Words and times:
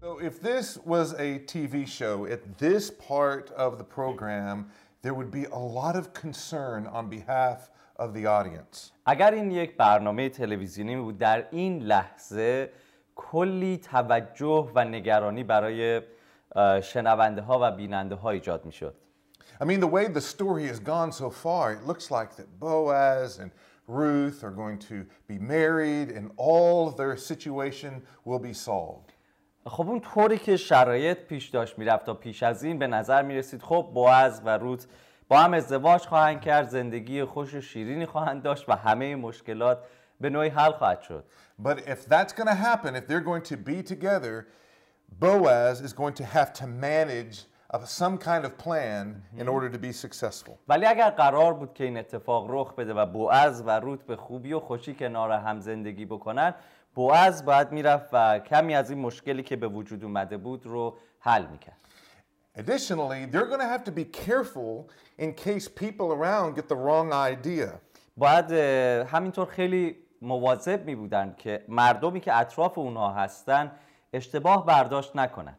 So, 0.00 0.18
if 0.18 0.40
this 0.40 0.78
was 0.84 1.14
a 1.14 1.38
TV 1.40 1.86
show, 1.86 2.26
at 2.26 2.58
this 2.58 2.90
part 2.90 3.50
of 3.52 3.78
the 3.78 3.84
program, 3.84 4.70
there 5.02 5.14
would 5.14 5.30
be 5.30 5.44
a 5.44 5.58
lot 5.58 5.96
of 5.96 6.12
concern 6.12 6.86
on 6.86 7.08
behalf 7.08 7.70
of 7.96 8.12
the 8.14 8.26
audience. 8.26 8.92
اگر 9.06 9.34
این 9.34 9.50
یک 9.50 9.76
برنامه 9.76 10.28
تلویزیونی 10.28 10.96
بود 10.96 11.18
در 11.18 11.46
این 11.50 11.78
لحظه 11.82 12.70
کلی 13.14 13.78
توجه 13.78 14.70
و 14.74 14.84
نگرانی 14.84 15.44
برای 15.44 16.02
اه، 16.56 16.80
شنونده 16.80 17.42
ها 17.42 17.58
و 17.62 17.76
بیننده 17.76 18.14
ها 18.14 18.30
ایجاد 18.30 18.64
می 18.64 18.72
شد 18.72 18.94
I 19.60 19.64
mean, 19.64 19.80
the 19.80 19.86
way 19.86 20.08
the 20.08 20.20
story 20.20 20.66
has 20.66 20.80
gone 20.80 21.12
so 21.12 21.30
far, 21.30 21.72
it 21.72 21.86
looks 21.86 22.10
like 22.10 22.34
that 22.36 22.58
Boaz 22.58 23.38
and 23.38 23.52
Ruth 23.86 24.42
are 24.42 24.50
going 24.50 24.78
to 24.90 25.06
be 25.28 25.38
married 25.38 26.10
and 26.10 26.32
all 26.36 26.90
their 26.90 27.16
situation 27.16 28.02
will 28.24 28.40
be 28.40 28.52
solved. 28.52 29.12
خب 29.67 29.89
اون 29.89 29.99
طوری 29.99 30.37
که 30.37 30.57
شرایط 30.57 31.17
پیش 31.17 31.49
داشت 31.49 31.79
می‌رفت 31.79 32.05
تا 32.05 32.13
پیش 32.13 32.43
از 32.43 32.63
این 32.63 32.79
به 32.79 32.87
نظر 32.87 33.21
می 33.21 33.35
رسید 33.35 33.61
خب 33.61 33.91
بوعز 33.93 34.41
و 34.45 34.57
روت 34.57 34.87
با 35.27 35.39
هم 35.39 35.53
ازدواج 35.53 36.01
خواهند 36.01 36.41
کرد 36.41 36.67
زندگی 36.67 37.23
خوش 37.23 37.53
و 37.53 37.61
شیرینی 37.61 38.05
خواهند 38.05 38.43
داشت 38.43 38.69
و 38.69 38.75
همه 38.75 39.15
مشکلات 39.15 39.83
به 40.21 40.29
نوعی 40.29 40.49
حل 40.49 40.71
خواهد 40.71 41.01
شد 41.01 41.25
But 41.63 41.77
if 41.77 42.05
that's 42.05 42.33
going 42.33 42.47
to 42.47 42.59
happen, 42.69 42.95
if 42.95 43.07
they're 43.07 43.27
going 43.31 43.43
to 43.43 43.57
be 43.57 43.83
together, 43.83 44.47
Boaz 45.19 45.81
is 45.81 45.93
going 45.93 46.13
to 46.13 46.23
have 46.23 46.53
to 46.53 46.67
manage 46.67 47.37
of 47.71 47.87
some 47.87 48.17
kind 48.17 48.45
of 48.45 48.57
plan 48.57 49.21
in 49.37 49.47
order 49.47 49.69
to 49.69 49.77
be 49.77 49.91
successful. 49.91 50.57
ولی 50.67 50.85
اگر 50.85 51.09
قرار 51.09 51.53
بود 51.53 51.73
که 51.73 51.83
این 51.83 51.97
اتفاق 51.97 52.45
رخ 52.49 52.75
بده 52.75 52.93
و 52.93 53.05
بوعز 53.05 53.63
و 53.65 53.79
روت 53.79 54.03
به 54.03 54.15
خوبی 54.15 54.53
و 54.53 54.59
خوشی 54.59 54.93
کنار 54.93 55.31
هم 55.31 55.59
زندگی 55.59 56.05
بکنن 56.05 56.53
بوعز 56.95 57.45
باید 57.45 57.71
می‌رفت 57.71 58.09
و 58.13 58.39
کمی 58.39 58.75
از 58.75 58.89
این 58.89 58.99
مشکلی 58.99 59.43
که 59.43 59.55
به 59.55 59.67
وجود 59.67 60.03
اومده 60.03 60.37
بود 60.37 60.65
رو 60.65 60.97
حل 61.19 61.45
می‌کرد 61.45 61.75
Additionally, 62.57 63.25
they're 63.31 63.47
going 63.47 63.59
to 63.59 63.71
have 63.75 63.85
to 63.85 63.91
be 63.91 64.05
careful 64.05 64.89
in 65.17 65.33
case 65.33 65.67
people 65.67 66.07
around 66.17 66.55
get 66.55 66.67
the 66.67 66.75
wrong 66.75 67.13
idea. 67.13 67.69
باید 68.17 68.51
همینطور 69.07 69.45
خیلی 69.45 69.95
مواظب 70.21 70.85
می 70.85 70.95
بودن 70.95 71.35
که 71.37 71.65
مردمی 71.67 72.19
که 72.19 72.37
اطراف 72.37 72.77
اونها 72.77 73.13
هستن 73.13 73.71
اشتباه 74.13 74.65
برداشت 74.65 75.15
نکنن 75.15 75.55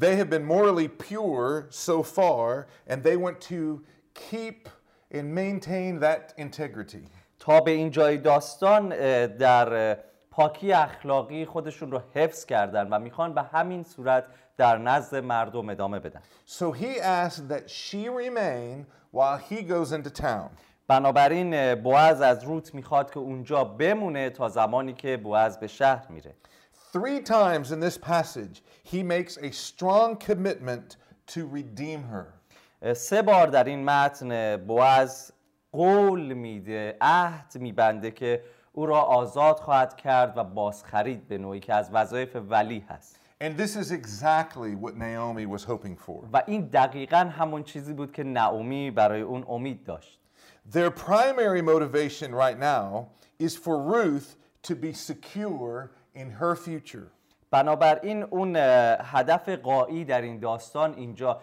They 0.00 0.16
have 0.16 0.30
been 0.30 0.44
morally 0.44 0.88
pure 0.88 1.66
so 1.70 2.02
far, 2.04 2.68
and 2.90 3.02
they 3.02 3.16
want 3.16 3.40
to 3.40 3.82
keep 4.14 4.68
and 5.12 5.34
maintain 5.34 5.98
that 6.00 6.34
integrity. 6.38 7.08
تا 7.38 7.60
به 7.60 7.70
این 7.70 7.90
جای 7.90 8.18
داستان 8.18 8.88
در 9.26 9.96
پاکی 10.30 10.72
اخلاقی 10.72 11.44
خودشون 11.44 11.90
رو 11.90 12.02
حفظ 12.14 12.44
کردن 12.44 12.88
و 12.88 12.98
می‌خوان 12.98 13.34
به 13.34 13.42
همین 13.42 13.82
صورت 13.82 14.24
در 14.56 14.78
نزد 14.78 15.16
مردم 15.16 15.68
ادامه 15.68 15.98
بدن 15.98 16.20
So 16.46 16.72
he 16.72 17.00
asked 17.00 17.48
that 17.48 17.70
she 17.70 18.08
remain 18.08 18.86
while 19.12 19.38
he 19.38 19.62
goes 19.62 19.92
into 19.92 20.10
town. 20.10 20.50
بنابراین 20.88 21.74
بوعز 21.74 22.20
از 22.20 22.44
روت 22.44 22.74
می‌خواد 22.74 23.10
که 23.10 23.18
اونجا 23.18 23.64
بمونه 23.64 24.30
تا 24.30 24.48
زمانی 24.48 24.92
که 24.92 25.16
بوعز 25.16 25.58
به 25.58 25.66
شهر 25.66 26.06
میره 26.08 26.34
Three 26.92 27.20
times 27.22 27.70
in 27.70 27.80
this 27.80 27.98
passage, 27.98 28.62
he 28.82 29.02
makes 29.02 29.36
a 29.36 29.50
strong 29.52 30.16
commitment 30.16 30.96
to 31.26 31.46
redeem 31.46 32.02
her. 32.12 32.26
سه 32.94 33.22
بار 33.22 33.46
در 33.46 33.64
این 33.64 33.84
متن 33.84 34.56
بوعز 34.56 35.32
قول 35.72 36.32
میده 36.32 36.96
عهد 37.00 37.58
میبنده 37.60 38.10
که 38.10 38.42
او 38.80 38.86
را 38.86 39.00
آزاد 39.00 39.56
خواهد 39.60 39.96
کرد 39.96 40.32
و 40.36 40.44
بازخرید 40.44 41.28
به 41.28 41.38
نوعی 41.38 41.60
که 41.60 41.74
از 41.74 41.90
وظایف 41.92 42.36
ولی 42.48 42.84
هست 42.88 43.20
And 43.40 43.56
this 43.56 43.76
is 43.76 43.92
exactly 43.92 44.74
what 44.74 44.96
Naomi 44.96 45.46
was 45.46 45.64
hoping 45.64 45.96
for. 45.96 46.28
و 46.32 46.42
این 46.46 46.66
دقیقا 46.66 47.16
همون 47.16 47.62
چیزی 47.62 47.92
بود 47.92 48.12
که 48.12 48.24
نعومی 48.24 48.90
برای 48.90 49.20
اون 49.20 49.44
امید 49.48 49.84
داشت 49.84 50.20
Their 50.72 50.90
primary 50.90 51.62
motivation 51.62 52.34
right 52.34 52.58
now 52.58 53.08
is 53.38 53.56
for 53.56 53.78
Ruth 53.78 54.36
to 54.68 54.74
be 54.74 54.92
secure 54.92 55.90
in 56.14 56.30
her 56.40 56.56
future. 56.56 57.10
بنابراین 57.50 58.22
اون 58.22 58.56
هدف 59.00 59.48
قایی 59.48 60.04
در 60.04 60.22
این 60.22 60.38
داستان 60.38 60.94
اینجا 60.94 61.40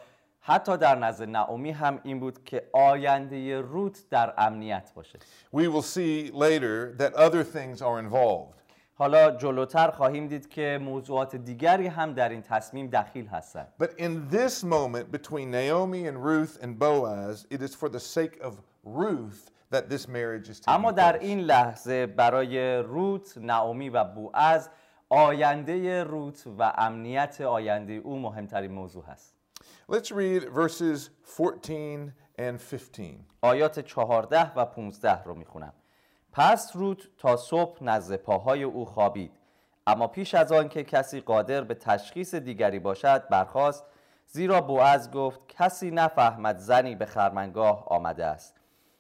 حتی 0.50 0.78
در 0.78 0.96
نزد 0.96 1.30
نعومی 1.30 1.72
هم 1.72 2.00
این 2.04 2.20
بود 2.20 2.44
که 2.44 2.70
آینده 2.74 3.62
روت 3.62 4.10
در 4.10 4.34
امنیت 4.38 4.92
باشه 4.96 5.20
We 5.56 5.68
will 5.68 5.82
see 5.82 6.32
later 6.32 6.96
that 6.98 7.14
other 7.14 7.44
things 7.44 7.82
are 7.82 8.00
involved. 8.00 8.58
حالا 8.94 9.32
جلوتر 9.32 9.92
خواهیم 9.92 10.28
دید 10.28 10.50
که 10.50 10.80
موضوعات 10.82 11.36
دیگری 11.36 11.88
هم 11.88 12.14
در 12.14 12.30
این 12.30 12.42
تصمیم 12.42 12.88
دخیل 12.88 13.28
هستند 13.28 13.68
But 13.84 14.00
in 14.00 14.36
this 14.36 14.64
moment 14.64 15.12
between 15.12 15.52
Naomi 15.52 16.08
and 16.08 16.24
Ruth 16.24 16.64
and 16.64 16.80
Boaz, 16.80 17.46
it 17.50 17.62
is 17.62 17.76
for 17.76 17.90
the 17.90 18.00
sake 18.00 18.40
of 18.42 18.54
Ruth 18.84 19.52
that 19.72 19.90
this 19.90 20.08
marriage 20.08 20.50
is 20.50 20.60
taking 20.60 20.74
اما 20.74 20.92
در. 20.92 21.18
این 21.20 21.40
لحظه 21.40 22.06
برای 22.06 22.78
روت، 22.78 23.38
نعومی 23.38 23.90
و 23.90 24.04
بوعز 24.04 24.70
آینده 25.10 26.04
روت 26.04 26.44
و 26.60 26.74
امنیت 26.78 27.42
آینده 27.42 27.94
او 27.94 28.20
مهمترین 28.20 28.72
موضوع 28.72 29.06
هست 29.06 29.37
Let's 29.92 30.12
read 30.12 30.50
verses 30.50 31.10
14 31.24 32.14
and 32.38 32.60
15. 32.60 33.26
آیات 33.42 33.80
14 33.80 34.54
و 34.54 34.66
15 34.66 35.24
رو 35.24 35.36
می‌خونم. 35.36 35.74
پس 36.32 36.72
روت 36.76 37.08
تا 37.18 37.38
صبح 37.38 37.84
نزد 37.84 38.16
پاهای 38.16 38.64
او 38.64 38.86
خوابید. 38.86 39.32
اما 39.88 40.08
پیش 40.08 40.36
از 40.36 40.52
آن 40.52 40.70
که 40.70 40.84
کسی 40.84 41.22
قادر 41.22 41.62
به 41.62 41.74
تشخیص 41.74 42.36
دیگری 42.36 42.80
باشد 42.80 43.28
برخاست 43.30 43.84
زیرا 44.28 44.62
بوعز 44.62 45.12
گفت 45.12 45.40
کسی 45.48 45.92
نفهمد 45.92 46.58
زنی 46.58 46.96
به 46.96 47.06
خرمنگاه 47.06 47.88
آمده 47.88 48.26
است. 48.26 48.56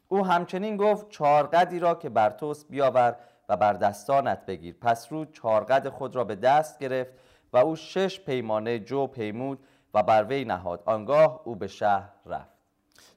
او 0.07 0.25
همچنین 0.25 0.77
گفت 0.77 1.09
چارقدی 1.09 1.79
را 1.79 1.95
که 1.95 2.09
بر 2.09 2.29
توست 2.29 2.65
بیاور 2.69 3.15
و 3.49 3.57
بر 3.57 3.73
دستانت 3.73 4.45
بگیر. 4.45 4.75
پس 4.81 5.11
رود 5.11 5.31
چارقد 5.31 5.89
خود 5.89 6.15
را 6.15 6.23
به 6.23 6.35
دست 6.35 6.79
گرفت 6.79 7.11
و 7.53 7.57
او 7.57 7.75
شش 7.75 8.19
پیمانه 8.19 8.79
جو 8.79 9.07
پیمود 9.07 9.59
و 9.93 10.03
بر 10.03 10.23
وی 10.23 10.45
نهاد 10.45 10.83
آنگاه 10.85 11.41
او 11.43 11.55
به 11.55 11.67
شهر 11.67 12.09
رفت 12.25 12.57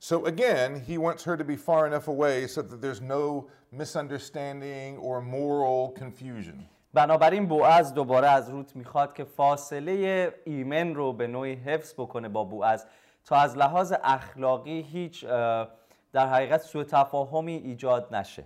So 0.03 0.25
again, 0.25 0.81
he 0.89 0.97
wants 0.97 1.25
her 1.25 1.37
to 1.37 1.45
be 1.45 1.57
far 1.57 1.87
enough 1.87 2.09
away 2.09 2.47
so 2.47 2.63
that 2.63 2.81
there's 2.81 3.03
no 3.03 3.49
misunderstanding 3.71 4.97
or 4.97 5.21
moral 5.21 5.91
confusion. 5.99 6.69
بنابراین 6.95 7.47
بوعز 7.47 7.95
دوباره 7.95 8.29
از 8.29 8.51
روت 8.51 8.77
می‌خواد 8.77 9.15
که 9.15 9.25
فاصله 9.25 10.35
ایمن 10.45 10.95
رو 10.95 11.13
به 11.13 11.27
نوعی 11.27 11.55
حفظ 11.55 11.95
بکنه 11.95 12.29
با 12.29 12.45
بوعز 12.45 12.85
تا 13.25 13.37
از 13.37 13.57
لحاظ 13.57 13.93
اخلاقی 14.03 14.83
هیچ 14.83 15.25
اه، 15.25 15.69
در 16.13 16.29
حقیقت 16.29 16.61
سوء 16.61 16.85
تفاهمی 16.85 17.55
ایجاد 17.57 18.15
نشه 18.15 18.45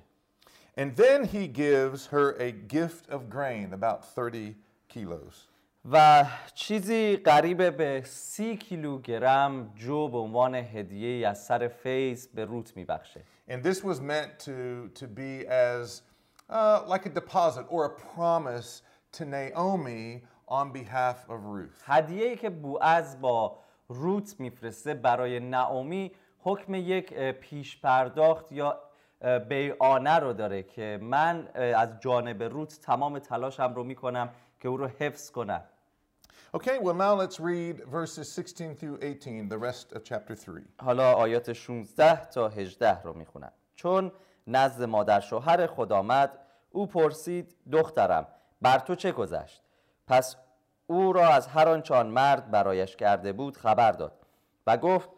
And 0.77 0.97
then 0.97 1.25
he 1.25 1.47
gives 1.47 2.07
her 2.07 2.35
a 2.41 2.51
gift 2.51 3.09
of 3.09 3.31
grain, 3.31 3.73
about 3.73 4.05
30 4.05 4.57
kilos. 4.89 5.54
و 5.91 6.25
چیزی 6.55 7.17
قریب 7.17 7.77
به 7.77 8.03
سی 8.05 8.57
کیلوگرم 8.57 9.73
جو 9.75 10.09
به 10.09 10.19
عنوان 10.19 10.55
هدیه 10.55 11.29
از 11.29 11.45
سر 11.45 11.69
فیض 11.69 12.27
به 12.27 12.45
روت 12.45 12.77
میبخشه 12.77 13.25
And 13.49 13.63
this 13.63 13.85
was 13.85 14.01
meant 14.01 14.39
to, 14.39 14.89
to 15.01 15.07
be 15.07 15.47
as 15.47 16.03
uh, 16.49 16.81
like 16.89 17.05
a 17.07 17.11
deposit 17.11 17.67
or 17.69 17.85
a 17.85 17.91
promise 17.91 18.83
to 19.13 19.25
Naomi 19.25 20.25
on 20.49 20.73
behalf 20.73 21.29
of 21.29 21.45
Ruth. 21.45 21.83
هدیه 21.87 22.27
ای 22.27 22.37
که 22.37 22.51
بوعز 22.51 23.21
با 23.21 23.59
روت 23.89 24.41
میفرسته 24.41 24.95
برای 24.95 25.41
نعومی 25.41 26.13
حکم 26.39 26.75
یک 26.75 27.15
پیش 27.15 27.81
پرداخت 27.81 28.53
یا 28.53 28.81
اه، 29.21 29.39
بیعانه 29.39 30.19
رو 30.19 30.33
داره 30.33 30.63
که 30.63 30.99
من 31.03 31.49
از 31.55 31.89
جانب 32.01 32.43
روت 32.43 32.81
تمام 32.81 33.19
تلاشم 33.19 33.73
رو 33.75 33.85
می‌کنم 33.85 34.31
که 34.61 34.69
او 34.69 34.77
رو 34.77 34.87
حفظ 34.87 35.31
کنم 35.31 35.63
Okay, 36.55 36.79
well, 36.79 36.95
now 36.95 37.15
let's 37.15 37.41
read 37.41 37.83
verses 37.85 38.31
16 38.31 38.77
through 38.77 38.99
18, 39.03 39.49
the 39.49 39.59
rest 39.59 39.93
of 39.93 40.05
chapter 40.05 40.37
3. 40.37 40.63
حالا 40.81 41.13
آیات 41.13 41.53
16 41.53 42.25
تا 42.25 42.49
18 42.49 43.03
رو 43.03 43.13
می‌خونم. 43.13 43.53
چون 43.75 44.13
نزد 44.47 44.83
مادر 44.83 45.21
شوهر 45.21 45.67
خود 45.67 45.93
آمد 45.93 46.39
او 46.71 46.87
پرسید 46.87 47.55
دخترم 47.73 48.27
بر 48.63 48.79
تو 48.79 48.95
چه 48.95 49.13
گذشت؟ 49.13 49.63
پس 50.07 50.37
او 50.87 51.13
را 51.13 51.29
از 51.29 51.47
هر 51.47 51.69
آنچه 51.69 51.95
آن 51.95 52.07
مرد 52.07 52.51
برایش 52.51 52.97
کرده 52.97 53.33
بود 53.33 53.57
خبر 53.57 53.93
داد 53.93 54.13
و 54.67 54.77
گفت 54.77 55.11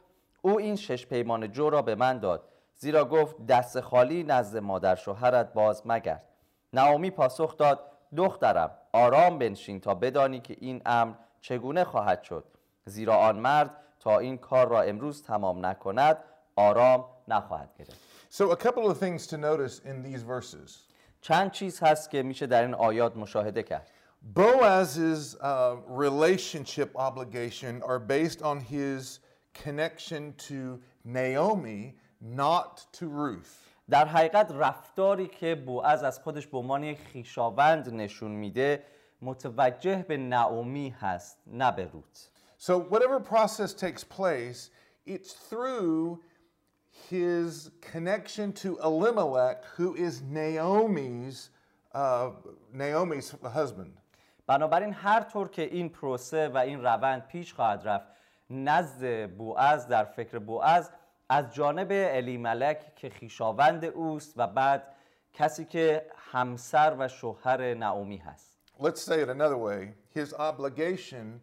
او 0.43 0.59
این 0.59 0.77
شش 0.77 1.07
پیمان 1.07 1.53
جو 1.53 1.71
را 1.71 1.83
به 1.83 1.95
من 1.95 2.19
داد 2.19 2.49
زیرا 2.77 3.05
گفت 3.05 3.47
دست 3.47 3.81
خالی 3.81 4.25
نزد 4.25 4.59
مادر 4.59 4.95
شوهرت 4.95 5.53
باز 5.53 5.83
مگرد. 5.87 6.23
نعومی 6.73 7.11
پاسخ 7.11 7.57
داد 7.57 7.81
دخترم 8.17 8.71
آرام 8.93 9.39
بنشین 9.39 9.81
تا 9.81 9.95
بدانی 9.95 10.41
که 10.41 10.57
این 10.61 10.83
امر 10.87 11.15
چگونه 11.49 11.85
خواهد 11.85 12.23
شد 12.23 12.45
زیرا 12.85 13.17
آن 13.17 13.39
مرد 13.39 13.71
تا 14.01 14.19
این 14.19 14.39
کار 14.39 14.69
را 14.69 14.83
امروز 14.83 15.23
تمام 15.23 15.67
نکند 15.67 16.19
آرام 16.57 17.05
نخواهد 17.29 17.71
گرفت 17.79 17.97
So, 18.31 18.51
a 18.51 18.57
couple 18.57 18.91
of 18.91 18.99
things 18.99 19.27
to 19.29 19.37
notice 19.37 19.81
in 19.91 20.03
these 20.03 20.23
verses. 20.23 20.71
چند 21.21 21.51
چیز 21.51 21.83
هست 21.83 22.11
که 22.11 22.23
میشه 22.23 22.47
در 22.47 22.63
این 22.63 22.75
آیات 22.75 23.17
مشاهده 23.17 23.63
کرد 23.63 23.91
Boaz's 24.35 25.35
uh, 25.35 25.77
relationship 25.89 26.91
obligation 26.97 27.83
are 27.83 28.01
based 28.01 28.43
on 28.43 28.61
his 28.61 29.21
connection 29.65 30.35
to 30.49 30.81
Naomi, 31.05 31.95
not 32.21 32.87
to 32.93 33.07
Ruth. 33.07 33.67
در 33.91 34.05
حقیقت 34.05 34.53
رفتاری 34.53 35.27
که 35.27 35.55
بوعز 35.55 36.03
از 36.03 36.21
خودش 36.21 36.47
به 36.47 36.59
عنوان 36.59 36.85
یک 36.85 36.99
خویشاوند 37.13 37.95
نشون 37.95 38.31
میده 38.31 38.83
متوجه 39.23 40.05
به 40.09 40.17
نعومی 40.17 40.89
هست 40.89 41.39
نه 41.47 41.73
به 41.73 41.85
روت 41.85 42.31
So, 42.59 42.79
whatever 42.79 43.21
process 43.21 43.75
takes 43.75 44.03
place, 44.03 44.71
it's 45.07 45.33
through 45.33 46.21
his 47.11 47.71
connection 47.83 48.53
to 48.63 48.79
Elimelech, 48.83 49.63
who 49.77 49.95
is 49.95 50.23
Naomi's 50.23 51.51
uh, 51.95 52.31
Naomi's 52.75 53.35
husband. 53.55 53.93
بنابراین 54.47 54.93
هر 54.93 55.21
طور 55.21 55.49
که 55.49 55.63
این 55.63 55.89
پروسه 55.89 56.49
و 56.49 56.57
این 56.57 56.83
روند 56.83 57.27
پیش 57.27 57.55
خواهد 57.55 57.89
رفت 57.89 58.07
نزد 58.51 59.31
بوعز 59.31 59.87
در 59.87 60.05
فکر 60.05 60.39
بوعز 60.39 60.91
از 61.29 61.55
جانب 61.55 61.89
الیملک 61.91 62.95
که 62.97 63.11
خیشاوند 63.11 63.85
اوست 63.85 64.33
و 64.37 64.47
بعد 64.47 64.83
کسی 65.33 65.65
که 65.65 66.07
همسر 66.17 66.97
و 66.99 67.09
شوهر 67.09 67.75
نعومی 67.75 68.17
هست 68.17 68.56
Let's 68.80 69.02
say 69.02 69.22
it 69.22 69.30
another 69.30 69.58
way. 69.58 69.94
His 70.10 70.34
obligation 70.34 71.40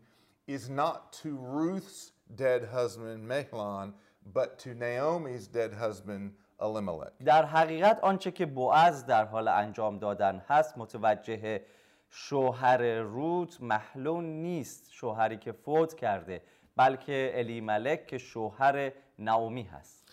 is 0.46 0.68
not 0.68 1.12
to 1.22 1.28
Ruth's 1.36 2.12
dead 2.34 2.62
husband, 2.72 3.28
Mahlon, 3.28 3.92
but 4.34 4.58
to 4.60 4.70
Naomi's 4.74 5.46
dead 5.46 5.72
husband, 5.72 6.32
Elimelech. 6.60 7.12
در 7.24 7.44
حقیقت 7.44 8.00
آنچه 8.02 8.30
که 8.30 8.46
بوعز 8.46 9.06
در 9.06 9.24
حال 9.24 9.48
انجام 9.48 9.98
دادن 9.98 10.42
هست 10.48 10.78
متوجه 10.78 11.62
شوهر 12.10 13.00
روت 13.00 13.62
محلون 13.62 14.24
نیست 14.24 14.90
شوهری 14.90 15.36
که 15.36 15.52
فوت 15.52 15.94
کرده 15.94 16.42
بلکه 16.76 17.30
الیملک 17.34 18.06
که 18.06 18.18
شوهر 18.18 18.92
نعومی 19.18 19.62
هست 19.62 20.04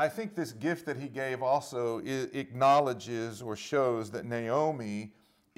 I 0.00 0.08
think 0.08 0.34
this 0.34 0.52
gift 0.52 0.86
that 0.86 0.96
he 0.96 1.08
gave 1.08 1.40
also 1.42 2.00
i- 2.00 2.28
acknowledges 2.42 3.40
or 3.42 3.54
shows 3.56 4.10
that 4.10 4.24
Naomi 4.24 5.12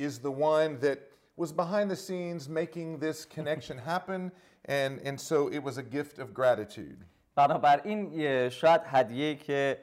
is 0.07 0.19
the 0.19 0.35
one 0.53 0.71
that 0.85 0.99
was 1.41 1.51
behind 1.51 1.87
the 1.93 1.99
scenes 2.05 2.49
making 2.61 2.99
this 3.05 3.25
connection 3.25 3.77
happen, 3.91 4.31
and, 4.65 4.99
and 5.07 5.19
so 5.29 5.37
it 5.57 5.61
was 5.67 5.77
a 5.77 5.83
gift 5.97 6.19
of 6.19 6.33
gratitude. 6.33 7.05
بنابراین 7.35 8.49
شاید 8.49 8.81
هدیه 8.85 9.35
که 9.35 9.77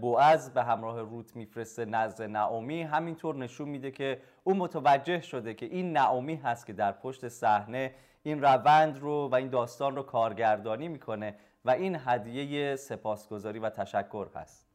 بوعز 0.00 0.50
به 0.50 0.62
همراه 0.62 1.00
روت 1.00 1.36
میفرسته 1.36 1.84
نزد 1.84 2.22
نعومی 2.22 2.82
همینطور 2.82 3.34
نشون 3.34 3.68
میده 3.68 3.90
که 3.90 4.20
او 4.44 4.54
متوجه 4.54 5.20
شده 5.20 5.54
که 5.54 5.66
این 5.66 5.92
نعومی 5.92 6.34
هست 6.34 6.66
که 6.66 6.72
در 6.72 6.92
پشت 6.92 7.28
صحنه 7.28 7.94
این 8.22 8.42
روند 8.42 8.98
رو 8.98 9.28
و 9.28 9.34
این 9.34 9.48
داستان 9.48 9.96
رو 9.96 10.02
کارگردانی 10.02 10.88
می‌کنه 10.88 11.34
و 11.64 11.70
این 11.70 11.96
هدیه 12.04 12.76
سپاسگزاری 12.76 13.58
و 13.58 13.70
تشکر 13.70 14.26
هست 14.34 14.69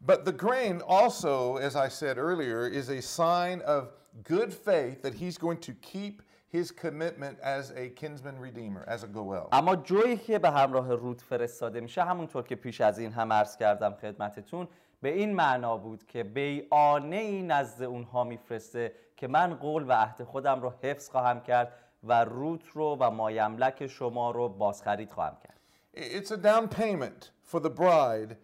But 0.00 0.24
the 0.24 0.32
grain 0.32 0.82
also, 0.86 1.56
as 1.56 1.74
I 1.76 1.88
said 1.88 2.18
earlier, 2.18 2.66
is 2.66 2.88
a 2.90 3.00
sign 3.00 3.60
of 3.62 3.88
good 4.24 4.52
faith 4.52 5.02
that 5.02 5.14
he's 5.14 5.38
going 5.38 5.58
to 5.58 5.72
keep 5.72 6.22
his 6.48 6.70
commitment 6.70 7.38
as 7.42 7.72
a 7.76 7.88
kinsman 7.90 8.38
redeemer, 8.38 8.84
as 8.86 9.02
a 9.02 9.06
Goel. 9.06 9.48
اما 9.52 9.76
جویی 9.76 10.16
که 10.16 10.38
به 10.38 10.50
همراه 10.50 10.94
روت 10.94 11.20
فرستاده 11.20 11.80
میشه 11.80 12.04
همونطور 12.04 12.42
که 12.42 12.56
پیش 12.56 12.80
از 12.80 12.98
این 12.98 13.12
هم 13.12 13.32
عرض 13.32 13.56
کردم 13.56 13.94
خدمتتون 13.94 14.68
به 15.02 15.08
این 15.08 15.34
معنا 15.34 15.76
بود 15.76 16.06
که 16.06 16.24
بیانه 16.24 17.16
ای 17.16 17.42
نزد 17.42 17.82
اونها 17.82 18.24
میفرسته 18.24 18.92
که 19.16 19.28
من 19.28 19.54
قول 19.54 19.88
و 19.88 19.92
عهد 19.92 20.22
خودم 20.24 20.62
رو 20.62 20.72
حفظ 20.82 21.08
خواهم 21.08 21.40
کرد 21.40 21.72
و 22.04 22.24
روت 22.24 22.68
رو 22.72 22.96
و 23.00 23.10
مایملک 23.10 23.86
شما 23.86 24.30
رو 24.30 24.48
بازخرید 24.48 25.10
خواهم 25.10 25.36
کرد 25.44 25.56
It's 25.96 26.30
a 26.30 26.36
down 26.36 26.68
payment 26.68 27.30
for 27.42 27.60
the 27.60 27.70
bride 27.70 28.36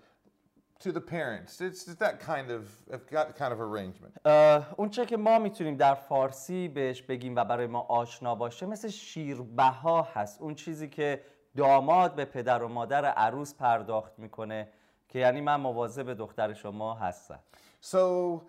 to 0.81 0.91
the 0.91 1.01
parents. 1.01 1.61
It's 1.61 1.87
it's 1.87 1.95
that 1.95 2.19
kind 2.19 2.51
of, 2.51 2.63
of 2.91 3.01
that 3.09 3.35
kind 3.35 3.53
of 3.53 3.59
arrangement. 3.61 4.13
اه، 4.25 4.73
اون 4.77 4.89
چه 4.89 5.05
که 5.05 5.17
ما 5.17 5.39
میتونیم 5.39 5.75
در 5.75 5.93
فارسی 5.93 6.67
بهش 6.67 7.01
بگیم 7.01 7.35
و 7.35 7.45
برای 7.45 7.67
ما 7.67 7.79
آشنا 7.79 8.35
باشه 8.35 8.65
مثل 8.65 8.87
شیربها 8.87 10.01
هست 10.01 10.41
اون 10.41 10.55
چیزی 10.55 10.87
که 10.87 11.21
داماد 11.55 12.15
به 12.15 12.25
پدر 12.25 12.63
و 12.63 12.67
مادر 12.67 13.05
عروس 13.05 13.53
پرداخت 13.53 14.19
میکنه 14.19 14.67
که 15.07 15.19
یعنی 15.19 15.41
من 15.41 15.55
مواظب 15.55 16.13
دختر 16.13 16.53
شما 16.53 16.93
هستم 16.93 17.39
So 17.81 18.41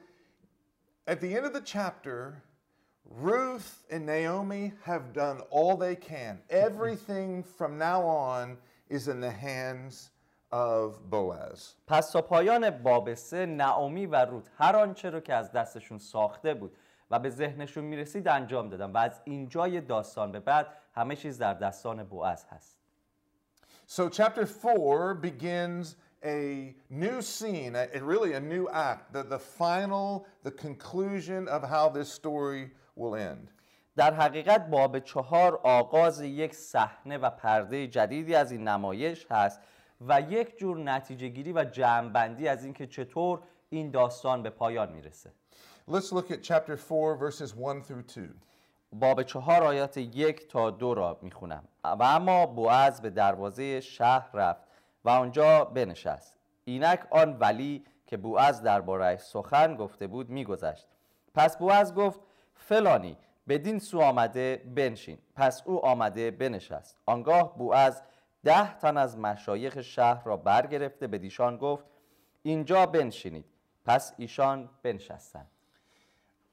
at 1.07 1.21
the 1.21 1.37
end 1.37 1.45
of 1.47 1.53
the 1.53 1.61
chapter, 1.65 2.43
Ruth 3.05 3.85
and 3.91 4.05
Naomi 4.07 4.73
have 4.85 5.13
done 5.13 5.41
all 5.51 5.77
they 5.77 5.97
can. 5.97 6.41
Everything 6.51 7.43
from 7.43 7.79
now 7.79 8.03
on 8.03 8.59
is 8.91 9.09
in 9.09 9.21
the 9.21 9.31
hands 9.31 10.11
of 10.54 11.12
Boaz. 11.12 11.60
پس 11.88 12.12
تا 12.12 12.22
پایان 12.22 12.70
باب 12.70 13.14
سه 13.14 13.46
نعومی 13.46 14.06
و 14.06 14.16
روت 14.26 14.50
هر 14.58 14.76
آنچه 14.76 15.10
رو 15.10 15.20
که 15.20 15.34
از 15.34 15.52
دستشون 15.52 15.98
ساخته 15.98 16.54
بود 16.54 16.78
و 17.12 17.20
به 17.20 17.30
ذهنشون 17.30 17.84
می‌رسید 17.84 18.28
انجام 18.28 18.70
دادن 18.70 18.92
و 18.92 18.98
از 18.98 19.22
اینجای 19.24 19.82
داستان 19.82 20.32
به 20.32 20.40
بعد 20.40 20.68
همه 20.96 21.16
چیز 21.16 21.38
در 21.38 21.54
دستان 21.54 22.04
بوعز 22.04 22.46
هست 22.50 22.78
So 23.88 24.10
chapter 24.10 24.46
4 24.46 25.14
begins 25.22 25.96
a 26.24 26.74
new 26.90 27.22
scene, 27.22 27.76
a, 27.76 27.86
a- 27.94 28.02
really 28.02 28.34
a 28.34 28.40
new 28.40 28.70
act, 28.70 29.12
the, 29.14 29.24
the 29.24 29.40
final, 29.40 30.26
the 30.44 30.52
conclusion 30.52 31.48
of 31.48 31.62
how 31.64 31.90
this 31.90 32.10
story 32.12 32.72
will 32.96 33.16
end. 33.16 33.50
در 33.96 34.14
حقیقت 34.14 34.70
باب 34.70 35.00
چهار 35.00 35.60
آغاز 35.64 36.22
یک 36.22 36.56
صحنه 36.56 37.18
و 37.18 37.30
پرده 37.30 37.88
جدیدی 37.88 38.36
از 38.36 38.52
این 38.52 38.68
نمایش 38.68 39.28
هست 39.32 39.60
و 40.08 40.22
یک 40.22 40.58
جور 40.58 40.78
نتیجه 40.80 41.28
گیری 41.28 41.54
و 41.54 41.64
جمعبندی 41.64 42.48
از 42.48 42.64
اینکه 42.64 42.88
چطور 42.88 43.40
این 43.70 43.92
داستان 43.92 44.44
به 44.44 44.50
پایان 44.50 44.92
می‌رسه. 44.92 45.32
Let's 45.90 46.12
look 46.12 46.32
at 46.32 46.42
chapter 46.42 46.76
4, 46.90 47.32
verses 47.32 47.54
1 47.58 47.84
through 47.84 48.16
2. 48.16 48.22
باب 48.94 49.24
چهار 49.24 49.64
آیات 49.64 49.98
یک 49.98 50.48
تا 50.48 50.72
دو 50.72 50.94
را 50.94 51.20
می‌خونم. 51.22 51.64
و 51.84 52.04
اما 52.04 52.46
بوعز 52.46 53.02
به 53.02 53.10
دروازه 53.10 53.80
شهر 53.80 54.30
رفت 54.34 54.64
و 55.06 55.10
آنجا 55.10 55.66
بنشست. 55.66 56.38
اینک 56.66 57.00
آن 57.12 57.38
ولی 57.40 57.86
که 58.08 58.18
بوعز 58.18 58.62
دربارهش 58.62 59.20
سخن 59.20 59.76
گفته 59.76 60.08
بود 60.08 60.30
میگذشت. 60.30 60.88
پس 61.36 61.58
بوعز 61.58 61.94
گفت 61.94 62.20
فلانی 62.56 63.18
بدین 63.48 63.80
سو 63.80 64.02
آمده 64.02 64.62
بنشین. 64.76 65.18
پس 65.36 65.62
او 65.66 65.86
آمده 65.86 66.32
بنشست. 66.32 66.98
آنگاه 67.06 67.58
بوعز 67.58 68.02
ده 68.45 68.79
تن 68.79 68.97
از 68.97 69.19
مشایخ 69.19 69.81
شهر 69.81 70.25
را 70.25 70.37
برگرفته 70.37 71.07
به 71.07 71.19
دیشان 71.19 71.57
گفت 71.57 71.85
اینجا 72.43 72.87
بنشینید 72.87 73.45
پس 73.85 74.13
ایشان 74.17 74.71
بنشستند 74.83 75.51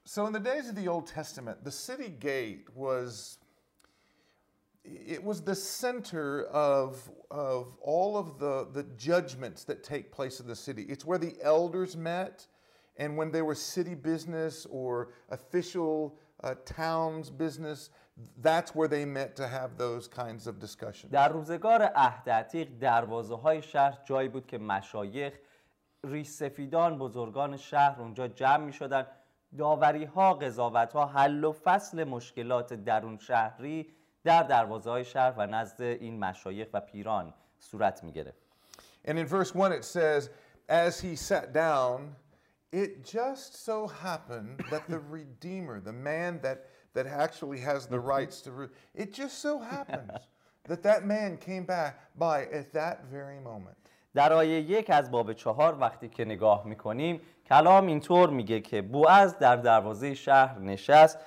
So 0.08 0.28
in 0.28 0.34
the 0.34 0.40
days 0.40 0.70
of 0.70 0.76
the 0.76 0.88
Old 0.88 1.08
Testament, 1.08 1.64
the 1.64 1.72
city 1.72 2.10
gate 2.10 2.68
was 2.76 3.40
it 4.86 5.24
was 5.24 5.42
the 5.42 5.56
center 5.56 6.46
of, 6.46 7.10
of 7.32 7.76
all 7.82 8.18
of 8.18 8.38
the, 8.38 8.68
the 8.72 8.84
judgments 8.98 9.64
that 9.64 9.84
take 9.84 10.12
place 10.12 10.40
in 10.40 10.48
the 10.48 10.56
city. 10.56 10.84
It's 10.84 11.04
where 11.04 11.18
the 11.18 11.36
elders 11.42 11.98
met, 11.98 12.46
and 12.98 13.18
when 13.18 13.32
there 13.32 13.46
was 13.46 13.60
city 13.60 13.96
business 13.96 14.68
or 14.70 15.10
official 15.30 16.20
a 16.29 16.29
town's 16.65 17.31
business, 17.31 17.91
that's 18.43 18.75
where 18.75 18.89
they 18.89 19.05
met 19.05 19.37
to 19.37 19.47
have 19.49 19.77
those 19.77 20.09
kinds 20.09 20.47
of 20.47 20.59
discussions. 20.59 21.13
در 21.13 21.29
روزگار 21.29 21.83
عهد 21.83 22.31
عتیق 22.31 22.69
دروازه 22.81 23.37
های 23.37 23.63
شهر 23.63 23.99
جایی 24.05 24.29
بود 24.29 24.47
که 24.47 24.59
مشایخ 24.59 25.33
ریسفیدان 26.05 26.99
بزرگان 26.99 27.57
شهر 27.57 28.01
اونجا 28.01 28.29
جمع 28.29 28.65
می 28.65 28.73
شدن 28.73 29.07
داوری 29.59 30.05
ها 30.05 30.35
قضاوت 30.35 30.93
ها 30.93 31.07
حل 31.07 31.45
و 31.45 31.53
فصل 31.53 32.05
مشکلات 32.05 32.75
درون 32.75 33.19
شهری 33.19 33.93
در 34.25 34.43
دروازه 34.43 34.91
های 34.91 35.05
شهر 35.05 35.35
و 35.37 35.47
نزد 35.47 35.83
این 35.83 36.19
مشایخ 36.19 36.69
و 36.73 36.81
پیران 36.81 37.35
صورت 37.59 38.05
می 38.05 38.13
گرفت 38.13 38.51
And 39.05 39.19
in 39.19 39.27
verse 39.27 39.55
1 39.55 39.73
it 39.73 39.85
says, 39.85 40.31
As 40.69 41.01
he 41.01 41.17
sat 41.17 41.55
down, 41.55 42.17
it 42.73 43.05
just 43.05 43.65
so 43.65 43.87
happened 43.87 44.63
that 44.71 44.89
the 44.89 44.99
Redeemer, 45.11 45.81
the 45.81 45.93
man 45.93 46.41
that, 46.43 46.67
that 46.95 47.07
actually 47.07 47.61
has 47.61 47.87
the 47.87 47.99
rights 47.99 48.41
to, 48.43 48.51
re- 48.53 48.69
it 48.95 49.13
just 49.13 49.39
so 49.41 49.59
happens 49.59 50.13
that 50.65 50.83
that 50.83 51.07
man 51.07 51.37
came 51.37 51.65
back 51.65 52.01
by 52.17 52.45
at 52.47 52.73
that 52.73 53.05
very 53.11 53.41
moment. 53.41 53.77
در 54.15 54.33
آیه 54.33 54.61
یک 54.61 54.91
از 54.91 55.11
باب 55.11 55.33
چهار 55.33 55.79
وقتی 55.81 56.09
که 56.09 56.25
نگاه 56.25 56.67
می‌کنیم 56.67 57.21
کلام 57.47 57.87
اینطور 57.87 58.31
میگه 58.31 58.61
که 58.61 58.83
بوعز 58.83 59.39
در 59.39 59.57
دروازه 59.57 60.15
شهر 60.15 60.59
نشست 60.59 61.19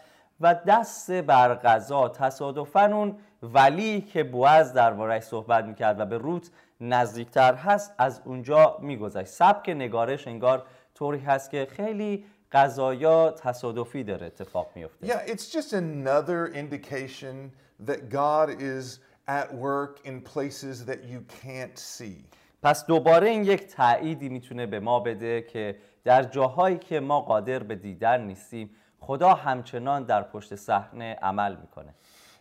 و 0.41 0.55
دست 0.67 1.12
بر 1.12 1.55
غذا 1.55 2.09
تصادفاً 2.09 2.85
اون 2.85 3.17
ولی 3.43 4.01
که 4.01 4.23
بوعز 4.23 4.73
دربارهش 4.73 5.23
صحبت 5.23 5.65
می‌کرد 5.65 6.00
و 6.00 6.05
به 6.05 6.17
روت 6.17 6.50
نزدیکتر 6.81 7.53
هست 7.53 7.95
از 7.97 8.21
اونجا 8.25 8.77
میگذشت 8.81 9.27
سبک 9.27 9.69
نگارش 9.69 10.27
انگار 10.27 10.65
طوری 11.03 11.19
هست 11.19 11.51
که 11.51 11.67
خیلی 11.72 12.25
غذایا 12.51 13.31
تصادفی 13.31 14.03
داره 14.03 14.25
اتفاق 14.25 14.72
میفته 14.75 15.07
Yeah, 15.07 15.31
it's 15.31 15.50
just 15.50 15.74
another 15.74 16.48
indication 16.48 17.51
that 17.88 18.10
God 18.10 18.50
is 18.62 19.00
at 19.27 19.53
work 19.53 19.93
in 20.05 20.22
places 20.22 20.86
that 20.86 21.03
you 21.03 21.19
can't 21.43 21.77
see. 21.77 22.25
پس 22.63 22.86
دوباره 22.86 23.29
این 23.29 23.43
یک 23.43 23.67
تأییدی 23.67 24.29
می‌تونه 24.29 24.65
به 24.65 24.79
ما 24.79 25.00
بده 25.00 25.41
که 25.41 25.75
در 26.03 26.24
جاهایی 26.24 26.77
که 26.77 27.00
ما 27.00 27.22
قادر 27.22 27.60
به 27.63 27.75
دیدن 27.75 28.22
نیستیم 28.22 28.69
خدا 29.00 29.33
همچنان 29.33 30.03
در 30.03 30.24
پشت 30.24 30.55
صحنه 30.55 31.17
عمل 31.22 31.55
می‌کنه 31.55 31.93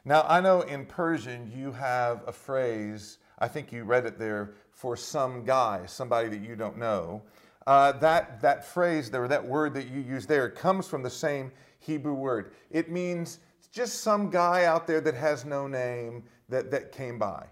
Now, 0.04 0.22
I 0.28 0.40
know 0.40 0.60
in 0.74 0.86
Persian 0.86 1.40
you 1.60 1.72
have 1.72 2.16
a 2.26 2.32
phrase, 2.32 3.18
I 3.38 3.48
think 3.48 3.72
you 3.72 3.84
read 3.84 4.04
it 4.10 4.18
there, 4.18 4.44
for 4.82 4.96
some 4.96 5.44
guy, 5.44 5.76
somebody 5.86 6.28
that 6.34 6.42
you 6.48 6.56
don't 6.56 6.78
know. 6.86 7.22
Uh, 7.66 7.92
that, 7.92 8.40
that 8.40 8.64
phrase 8.64 9.10
there, 9.10 9.28
that 9.28 9.44
word 9.44 9.74
that 9.74 9.86
you 9.88 10.00
use 10.00 10.26
there, 10.26 10.48
comes 10.50 10.88
from 10.88 11.02
the 11.02 11.10
same 11.10 11.52
Hebrew 11.78 12.14
word. 12.14 12.52
It 12.70 12.90
means 12.90 13.38
just 13.72 14.02
some 14.02 14.30
guy 14.30 14.64
out 14.64 14.86
there 14.86 15.00
that 15.00 15.14
has 15.14 15.44
no 15.44 15.66
name 15.66 16.24
that, 16.48 16.70
that 16.70 16.92
came 16.92 17.18
by. 17.18 17.46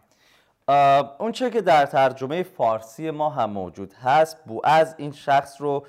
آه، 0.69 1.17
اون 1.19 1.33
چه 1.33 1.50
که 1.50 1.61
در 1.61 1.87
ترجمه 1.87 2.43
فارسی 2.43 3.11
ما 3.11 3.31
هم 3.31 3.50
موجود 3.50 3.93
هست 3.93 4.45
بوعز 4.45 4.95
این 4.97 5.12
شخص 5.12 5.61
رو 5.61 5.87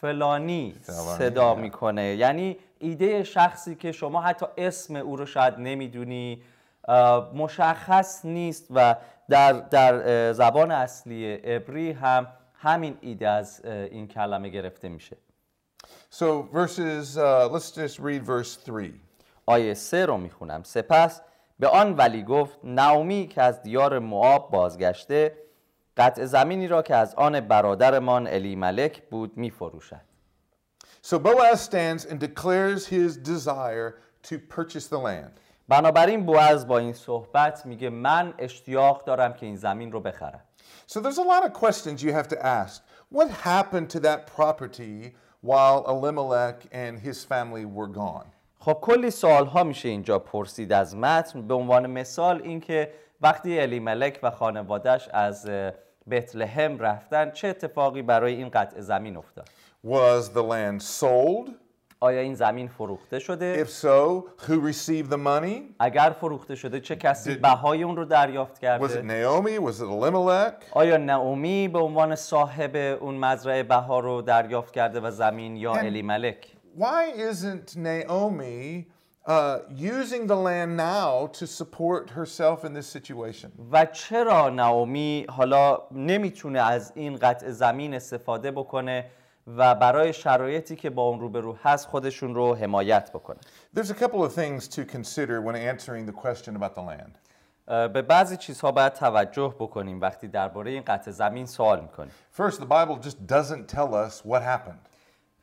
فلانی 0.00 0.74
صدا. 1.18 1.54
می‌کنه 1.54 2.14
یعنی 2.14 2.56
ایده 2.78 3.24
شخصی 3.24 3.74
که 3.74 3.92
شما 3.92 4.20
حتی 4.20 4.46
اسم 4.56 4.96
او 4.96 5.16
رو 5.16 5.26
شاید 5.26 5.54
نمی‌دونی 5.58 6.42
مشخص 7.34 8.24
نیست 8.24 8.66
و 8.74 8.96
در, 9.28 9.52
در 9.52 10.32
زبان 10.32 10.70
اصلی 10.70 11.34
عبری 11.34 11.92
هم 11.92 12.26
همین 12.66 12.98
ایده 13.00 13.28
از 13.28 13.64
این 13.64 14.08
کلمه 14.08 14.48
گرفته 14.48 14.88
میشه 14.88 15.16
So, 16.10 16.48
verses, 16.52 17.16
uh, 17.16 17.48
let's 17.52 17.70
just 17.70 17.98
read 17.98 18.22
verse 18.24 18.58
3. 18.66 18.92
آیه 19.46 19.74
سه 19.74 20.06
رو 20.06 20.16
می‌خونم 20.16 20.62
سپس 20.62 21.22
به 21.58 21.68
آن 21.68 21.96
ولی 21.96 22.22
گفت 22.22 22.58
نعومی 22.64 23.26
که 23.26 23.42
از 23.42 23.62
دیار 23.62 23.98
موآب 23.98 24.50
بازگشته 24.50 25.36
قطع 25.96 26.24
زمینی 26.24 26.68
را 26.68 26.82
که 26.82 26.94
از 26.94 27.14
آن 27.14 27.40
برادرمان 27.40 28.26
الی 28.26 28.56
ملک 28.56 29.02
بود 29.02 29.36
میفروشد 29.36 30.00
So, 31.02 31.18
Boaz 31.18 31.60
stands 31.60 32.04
and 32.04 32.18
declares 32.18 32.86
his 32.86 33.16
desire 33.16 33.90
to 34.28 34.34
purchase 34.56 34.88
the 34.88 34.98
land. 34.98 35.40
بنابراین 35.68 36.26
بوعز 36.26 36.66
با 36.66 36.78
این 36.78 36.92
صحبت 36.92 37.66
میگه 37.66 37.90
من 37.90 38.34
اشتیاق 38.38 39.04
دارم 39.04 39.32
که 39.32 39.46
این 39.46 39.56
زمین 39.56 39.92
رو 39.92 40.00
بخرم 40.00 40.45
So 40.87 40.99
there's 40.99 41.17
a 41.17 41.29
lot 41.33 41.45
of 41.45 41.53
questions 41.53 42.03
you 42.03 42.13
have 42.13 42.27
to 42.29 42.45
ask. 42.45 42.83
What 43.09 43.29
happened 43.29 43.89
to 43.91 43.99
that 44.01 44.19
property 44.27 45.13
while 45.41 45.85
Elimelech 45.87 46.65
and 46.71 46.99
his 46.99 47.23
family 47.23 47.65
were 47.65 47.87
gone? 47.87 48.25
خب 48.59 48.77
کلی 48.81 49.11
سوال 49.11 49.45
ها 49.45 49.63
میشه 49.63 49.89
اینجا 49.89 50.19
پرسید 50.19 50.73
از 50.73 50.95
متن 50.95 51.47
به 51.47 51.53
عنوان 51.53 51.87
مثال 51.87 52.41
اینکه 52.43 52.91
وقتی 53.21 53.59
الی 53.59 53.79
ملک 53.79 54.19
و 54.23 54.31
خانوادش 54.31 55.09
از 55.13 55.49
اه، 55.49 55.71
بتلهم 56.09 56.79
رفتن 56.79 57.31
چه 57.31 57.47
اتفاقی 57.47 58.01
برای 58.01 58.33
این 58.35 58.49
قطع 58.49 58.81
زمین 58.81 59.17
افتاد 59.17 59.49
Was 59.85 60.29
the 60.35 60.43
land 60.43 60.81
sold? 60.99 61.49
آیا 62.00 62.20
این 62.20 62.34
زمین 62.34 62.68
فروخته 62.68 63.18
شده 63.18 63.64
If 63.64 63.68
so, 63.68 64.24
who 64.46 64.60
received 64.72 65.10
the 65.10 65.16
money? 65.26 65.74
اگر 65.78 66.10
فروخته 66.20 66.54
شده 66.54 66.80
چه 66.80 66.96
کسی 66.96 67.34
بهای 67.34 67.82
اون 67.82 67.96
رو 67.96 68.04
دریافت 68.04 68.54
Was 68.54 68.58
it 68.58 68.60
کرده 68.60 69.02
Naomi? 69.02 69.58
Was 69.70 69.76
it 69.80 69.82
Elimelech? 69.88 70.64
آیا 70.70 70.96
نعومی 70.96 71.68
به 71.68 71.78
عنوان 71.78 72.14
صاحب 72.14 72.76
اون 72.76 73.14
مزرعه 73.14 73.62
بها 73.62 74.00
رو 74.00 74.22
دریافت 74.22 74.72
کرده 74.72 75.00
و 75.00 75.10
زمین 75.10 75.56
یا 75.56 75.74
هم- 75.74 75.86
الی 75.86 76.02
ملک 76.02 76.56
Why 76.78 77.32
isn't 77.32 77.76
Naomi 77.76 78.86
uh, 79.26 79.58
using 79.94 80.26
the 80.32 80.36
land 80.48 80.76
now 80.76 81.26
to 81.38 81.46
support 81.46 82.10
herself 82.10 82.64
in 82.64 82.72
this 82.74 82.86
situation? 82.98 83.48
و 83.72 83.86
چرا 83.86 84.48
نعومی 84.50 85.26
حالا 85.28 85.78
نمی‌تونه 85.92 86.60
از 86.60 86.92
این 86.94 87.16
قطع 87.16 87.50
زمین 87.50 87.94
استفاده 87.94 88.50
بکنه 88.50 89.04
و 89.46 89.74
برای 89.74 90.12
شرایطی 90.12 90.76
که 90.76 90.90
با 90.90 91.02
اون 91.02 91.20
روبرو 91.20 91.56
هست 91.62 91.88
خودشون 91.88 92.34
رو 92.34 92.54
حمایت 92.54 93.10
بکنه 93.10 93.38
There's 93.76 93.90
a 93.90 93.94
couple 93.94 94.24
of 94.24 94.32
things 94.32 94.68
to 94.68 94.84
consider 94.84 95.40
when 95.40 95.56
answering 95.56 96.06
the 96.06 96.16
question 96.24 96.56
about 96.56 96.74
the 96.74 96.82
land. 96.82 97.18
به 97.66 98.02
بعضی 98.02 98.36
چیزها 98.36 98.72
باید 98.72 98.92
توجه 98.92 99.54
بکنیم 99.58 100.00
وقتی 100.00 100.28
درباره 100.28 100.70
این 100.70 100.82
قطع 100.86 101.10
زمین 101.10 101.46
سوال 101.46 101.80
می‌کنیم 101.80 102.12
First, 102.36 102.54
the 102.54 102.66
Bible 102.66 103.06
just 103.06 103.26
doesn't 103.26 103.76
tell 103.76 103.94
us 103.94 104.30
what 104.30 104.42
happened. 104.42 104.88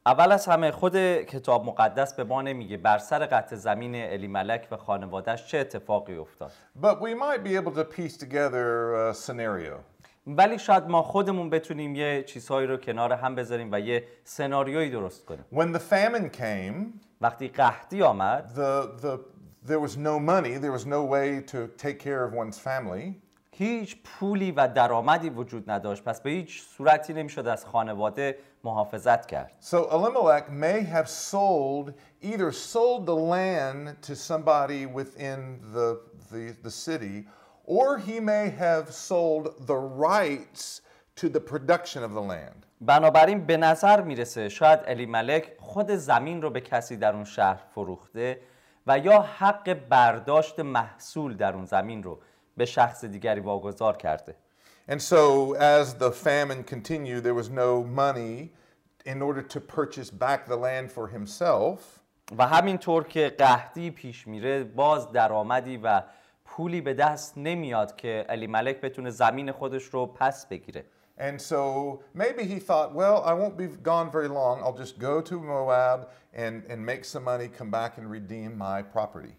اول 0.05 0.31
از 0.31 0.45
همه 0.45 0.71
خود 0.71 0.97
کتاب 1.21 1.65
مقدس 1.65 2.13
به 2.13 2.23
ما 2.23 2.41
نمیگه 2.41 2.77
بر 2.77 2.97
سر 2.97 3.25
قطع 3.25 3.55
زمین 3.55 3.95
الی 3.95 4.27
ملک 4.27 4.67
و 4.71 4.77
خانوادهش 4.77 5.45
چه 5.45 5.57
اتفاقی 5.57 6.15
افتاد 6.15 6.51
But 6.81 7.01
we 7.01 7.13
might 7.13 7.43
be 7.43 7.55
able 7.55 7.71
to 7.71 7.83
piece 7.83 8.17
together 8.17 8.95
a 8.95 9.13
scenario. 9.13 9.92
ولی 10.36 10.58
شاید 10.58 10.84
ما 10.88 11.02
خودمون 11.02 11.50
بتونیم 11.50 11.94
یه 11.94 12.22
چیزهایی 12.22 12.66
رو 12.66 12.76
کنار 12.76 13.12
هم 13.12 13.34
بذاریم 13.34 13.68
و 13.72 13.80
یه 13.80 14.04
سناریویی 14.24 14.90
درست 14.90 15.24
کنیم 15.24 15.44
When 15.52 15.78
the 15.78 15.80
famine 15.80 16.38
came, 16.38 17.00
وقتی 17.20 17.48
قحطی 17.48 18.02
آمد 18.02 18.50
the, 18.54 19.02
the, 19.02 19.18
there 19.68 19.80
was 19.80 19.96
no 19.96 20.18
money, 20.18 20.58
there 20.58 20.72
was 20.72 20.86
no 20.86 21.04
way 21.04 21.42
to 21.52 21.68
take 21.76 21.98
care 21.98 22.24
of 22.24 22.32
one's 22.32 22.58
family. 22.58 23.14
هیچ 23.52 23.96
پولی 24.04 24.52
و 24.52 24.68
درآمدی 24.68 25.30
وجود 25.30 25.70
نداشت 25.70 26.04
پس 26.04 26.20
به 26.20 26.30
هیچ 26.30 26.62
صورتی 26.62 27.12
نمیشد 27.12 27.46
از 27.46 27.66
خانواده 27.66 28.38
محافظت 28.64 29.26
کرد 29.26 29.52
So 29.60 29.76
Elimelech 29.76 30.50
may 30.50 30.82
have 30.82 31.08
sold, 31.08 31.92
either 32.22 32.52
sold 32.52 33.06
the 33.06 33.16
land 33.34 33.96
to 34.02 34.14
somebody 34.14 34.86
within 34.86 35.60
the, 35.74 36.00
the, 36.30 36.54
the 36.62 36.70
city, 36.70 37.26
or 37.63 37.97
he 37.97 38.19
may 38.19 38.49
have 38.49 38.91
sold 38.91 39.67
the 39.67 39.75
rights 39.75 40.81
to 41.15 41.29
the 41.29 41.39
production 41.39 42.03
of 42.03 42.13
the 42.13 42.21
land. 42.21 42.65
بنابراین 42.81 43.45
به 43.45 43.57
نظر 43.57 44.01
می‌رسه 44.01 44.49
شاید 44.49 44.79
الی 44.85 45.05
ملک 45.05 45.51
خود 45.59 45.91
زمین 45.91 46.41
رو 46.41 46.49
به 46.49 46.61
کسی 46.61 46.97
در 46.97 47.13
اون 47.13 47.23
شهر 47.23 47.63
فروخته 47.75 48.39
و 48.87 48.99
یا 48.99 49.21
حق 49.21 49.73
برداشت 49.89 50.59
محصول 50.59 51.37
در 51.37 51.53
اون 51.53 51.65
زمین 51.65 52.03
رو 52.03 52.19
به 52.57 52.65
شخص 52.65 53.05
دیگری 53.05 53.39
واگذار 53.39 53.97
کرده 53.97 54.35
And 54.89 55.01
so, 55.01 55.53
as 55.53 55.93
the 55.93 56.11
famine 56.11 56.61
continued, 56.73 57.23
there 57.23 57.33
was 57.33 57.49
no 57.49 57.83
money 57.85 58.51
in 59.05 59.21
order 59.21 59.41
to 59.53 59.59
purchase 59.61 60.09
back 60.11 60.45
the 60.45 60.57
land 60.57 60.91
for 60.91 61.07
himself. 61.07 61.99
و 62.37 62.47
همینطور 62.47 63.03
که 63.03 63.29
قحطی 63.39 63.91
پیش 63.91 64.27
میره 64.27 64.63
باز 64.63 65.11
درآمدی 65.11 65.77
و 65.77 66.01
پولی 66.55 66.81
به 66.81 66.93
دست 66.93 67.33
نمیاد 67.37 67.95
که 67.95 68.25
علی 68.29 68.47
ملک 68.47 68.81
بتونه 68.81 69.09
زمین 69.09 69.51
خودش 69.51 69.83
رو 69.83 70.05
پس 70.05 70.45
بگیره 70.47 70.85
And 71.19 71.39
so 71.41 71.59
maybe 72.15 72.43
he 72.53 72.59
thought, 72.69 72.89
well, 73.01 73.17
I 73.31 73.33
won't 73.41 73.57
be 73.63 73.67
gone 73.91 74.07
very 74.17 74.27
long. 74.39 74.55
I'll 74.63 74.79
just 74.85 74.95
go 75.09 75.13
to 75.29 75.35
Moab 75.51 75.99
and, 76.43 76.55
and 76.71 76.79
make 76.91 77.03
some 77.13 77.23
money, 77.31 77.47
come 77.59 77.69
back 77.79 77.91
and 77.99 78.05
redeem 78.17 78.51
my 78.57 78.81
property. 78.95 79.33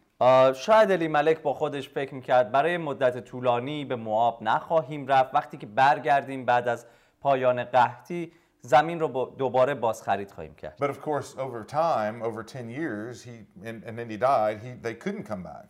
شاید 0.54 0.92
علی 0.92 1.09
ملک 1.09 1.42
با 1.42 1.54
خودش 1.54 1.88
فکر 1.88 2.14
می‌کرد 2.14 2.52
برای 2.52 2.76
مدت 2.76 3.25
طولانی 3.25 3.85
به 3.85 3.97
مواب 3.97 4.42
نخواهیم 4.42 5.06
رفت 5.06 5.35
وقتی 5.35 5.56
که 5.56 5.66
برگردیم 5.66 6.44
بعد 6.44 6.68
از 6.68 6.87
پایان 7.21 7.64
قحطی 7.64 8.33
زمین 8.61 9.00
رو 9.00 9.09
با- 9.09 9.35
دوباره 9.38 9.75
بازخرید 9.75 10.30
خواهیم 10.30 10.54
کرد 10.54 10.76
But 10.85 10.90
of 10.94 11.00
course, 11.00 11.38
over 11.38 11.64
time, 11.64 12.23
over 12.23 12.42
10 12.42 12.71
years, 12.71 13.23
he, 13.25 13.66
and, 13.68 13.85
and 13.88 13.99
then 13.99 14.09
he 14.11 14.16
died, 14.16 14.59
he, 14.64 14.71
they 14.88 14.94
couldn't 15.04 15.25
come 15.28 15.42
back. 15.42 15.68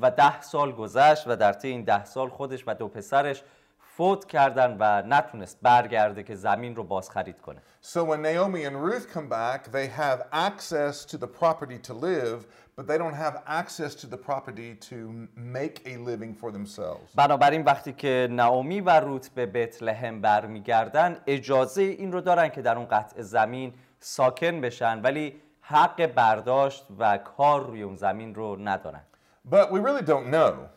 و 0.00 0.10
ده 0.10 0.40
سال 0.40 0.72
گذشت 0.72 1.26
و 1.26 1.36
در 1.36 1.52
طی 1.52 1.68
این 1.68 1.84
ده 1.84 2.04
سال 2.04 2.28
خودش 2.28 2.64
و 2.66 2.74
دو 2.74 2.88
پسرش 2.88 3.42
فوت 3.96 4.24
کردن 4.24 4.76
و 4.80 5.02
نتونست 5.06 5.58
برگرده 5.62 6.22
که 6.22 6.34
زمین 6.34 6.76
رو 6.76 6.84
بازخرید 6.84 7.40
کنه 7.40 7.62
So 7.82 8.04
when 8.04 8.20
Naomi 8.22 8.64
and 8.64 8.76
Ruth 8.82 9.06
come 9.14 9.28
back, 9.28 9.70
they 9.70 9.86
have 9.86 10.18
access 10.32 11.04
to 11.04 11.16
the 11.16 11.30
property 11.40 11.78
to 11.88 11.94
live, 11.94 12.38
but 12.76 12.86
they 12.88 12.98
don't 12.98 13.18
have 13.26 13.36
access 13.46 13.94
to 14.02 14.06
the 14.06 14.20
property 14.30 14.70
to 14.90 14.96
make 15.36 15.76
a 15.86 15.96
living 15.96 16.34
for 16.34 16.50
themselves. 16.50 17.14
بنابراین 17.14 17.62
وقتی 17.62 17.92
که 17.92 18.28
نعومی 18.30 18.80
و 18.80 19.00
روت 19.00 19.30
به 19.34 19.46
بیت 19.46 19.82
لحم 19.82 20.20
برمیگردن 20.20 21.20
اجازه 21.26 21.82
این 21.82 22.12
رو 22.12 22.20
دارن 22.20 22.48
که 22.48 22.62
در 22.62 22.76
اون 22.76 22.86
قطع 22.86 23.22
زمین 23.22 23.74
ساکن 24.00 24.60
بشن 24.60 25.00
ولی 25.00 25.40
حق 25.60 26.06
برداشت 26.06 26.86
و 26.98 27.18
کار 27.18 27.66
روی 27.66 27.82
اون 27.82 27.96
زمین 27.96 28.34
رو 28.34 28.56
ندارن 28.56 29.00
But 29.48 29.70
we 29.70 29.80
really 29.80 30.02
don't 30.02 30.28
know. 30.30 30.68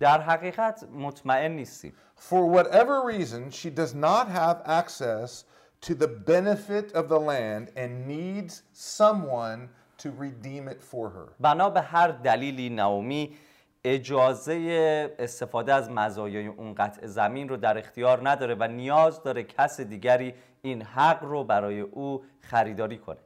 در 0.00 0.20
حقیقت 0.20 0.84
مطمئن 0.92 1.52
نیستیم 1.52 1.92
For 2.16 2.46
whatever 2.46 3.02
reason, 3.04 3.50
she 3.50 3.70
does 3.70 3.94
not 3.94 4.28
have 4.28 4.62
access 4.64 5.44
to 5.82 5.94
the 5.94 6.08
benefit 6.08 6.92
of 6.92 7.08
the 7.08 7.20
land 7.20 7.70
and 7.76 8.06
needs 8.06 8.62
someone 8.72 9.68
to 9.98 10.10
redeem 10.10 10.68
it 10.68 10.82
for 10.82 11.10
her. 11.10 11.32
بنا 11.40 11.70
به 11.70 11.80
هر 11.80 12.08
دلیلی 12.08 12.70
نعومی 12.70 13.36
اجازه 13.84 15.14
استفاده 15.18 15.74
از 15.74 15.90
مزایای 15.90 16.46
اون 16.46 16.74
قطع 16.74 17.06
زمین 17.06 17.48
رو 17.48 17.56
در 17.56 17.78
اختیار 17.78 18.28
نداره 18.28 18.56
و 18.58 18.68
نیاز 18.68 19.22
داره 19.22 19.42
کس 19.42 19.80
دیگری 19.80 20.34
این 20.62 20.82
حق 20.82 21.24
رو 21.24 21.44
برای 21.44 21.80
او 21.80 22.24
خریداری 22.40 22.98
کنه 22.98 23.18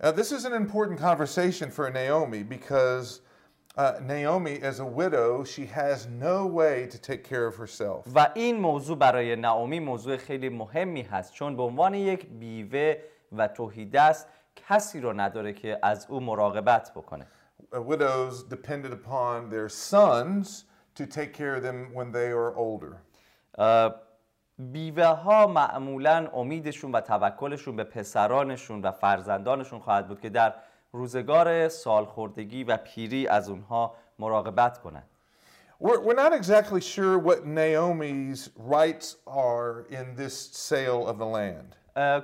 Uh, 0.00 0.10
this 0.10 0.32
is 0.32 0.44
an 0.44 0.52
important 0.52 0.98
conversation 0.98 1.70
for 1.70 1.88
Naomi 1.90 2.42
because 2.42 3.20
uh, 3.76 4.00
Naomi, 4.02 4.58
as 4.60 4.80
a 4.80 4.84
widow, 4.84 5.44
she 5.44 5.64
has 5.66 6.06
no 6.08 6.44
way 6.46 6.86
to 6.90 6.98
take 6.98 7.22
care 7.24 7.46
of 7.46 7.56
herself. 7.56 8.04
و 8.14 8.28
این 8.34 8.60
موضوع 8.60 8.96
برای 8.98 9.36
نعومی 9.36 9.80
موضوع 9.80 10.16
خیلی 10.16 10.48
مهمی 10.48 11.02
هست 11.02 11.32
چون 11.32 11.56
به 11.56 11.62
عنوان 11.62 11.94
یک 11.94 12.26
بیوه 12.26 12.94
و 13.32 13.48
توحیدست 13.48 14.26
کسی 14.68 15.00
رو 15.00 15.12
نداره 15.12 15.52
که 15.52 15.78
از 15.82 16.06
او 16.08 16.20
مراقبت 16.20 16.92
بکنه 16.96 17.26
Uh, 17.72 17.80
widows 17.80 18.42
depended 18.42 18.92
upon 18.92 19.48
their 19.48 19.68
sons 19.68 20.64
to 20.94 21.06
take 21.06 21.32
care 21.32 21.54
of 21.54 21.62
them 21.62 21.94
when 21.94 22.12
they 22.12 22.30
are 22.32 22.54
older. 22.56 22.92
اه، 23.58 23.94
بیوه 24.59 25.05
ها 25.05 25.47
معمولا 25.47 26.27
امیدشون 26.33 26.91
و 26.91 27.01
توکلشون 27.01 27.75
به 27.75 27.83
پسرانشون 27.83 28.81
و 28.81 28.91
فرزندانشون 28.91 29.79
خواهد 29.79 30.07
بود 30.07 30.21
که 30.21 30.29
در 30.29 30.53
روزگار 30.91 31.69
سالخوردگی 31.69 32.63
و 32.63 32.77
پیری 32.77 33.27
از 33.27 33.49
اونها 33.49 33.95
مراقبت 34.19 34.77
کنند 34.77 35.07
We're, 35.79 35.99
we're 35.99 36.15
not 36.15 36.33
exactly 36.33 36.81
sure 36.81 37.19
what 37.19 37.45
Naomi's 37.45 38.49
rights 38.55 39.17
are 39.27 39.85
in 39.91 40.15
this 40.15 40.35
sale 40.67 41.07
of 41.07 41.17
the 41.19 41.25
land. 41.25 41.75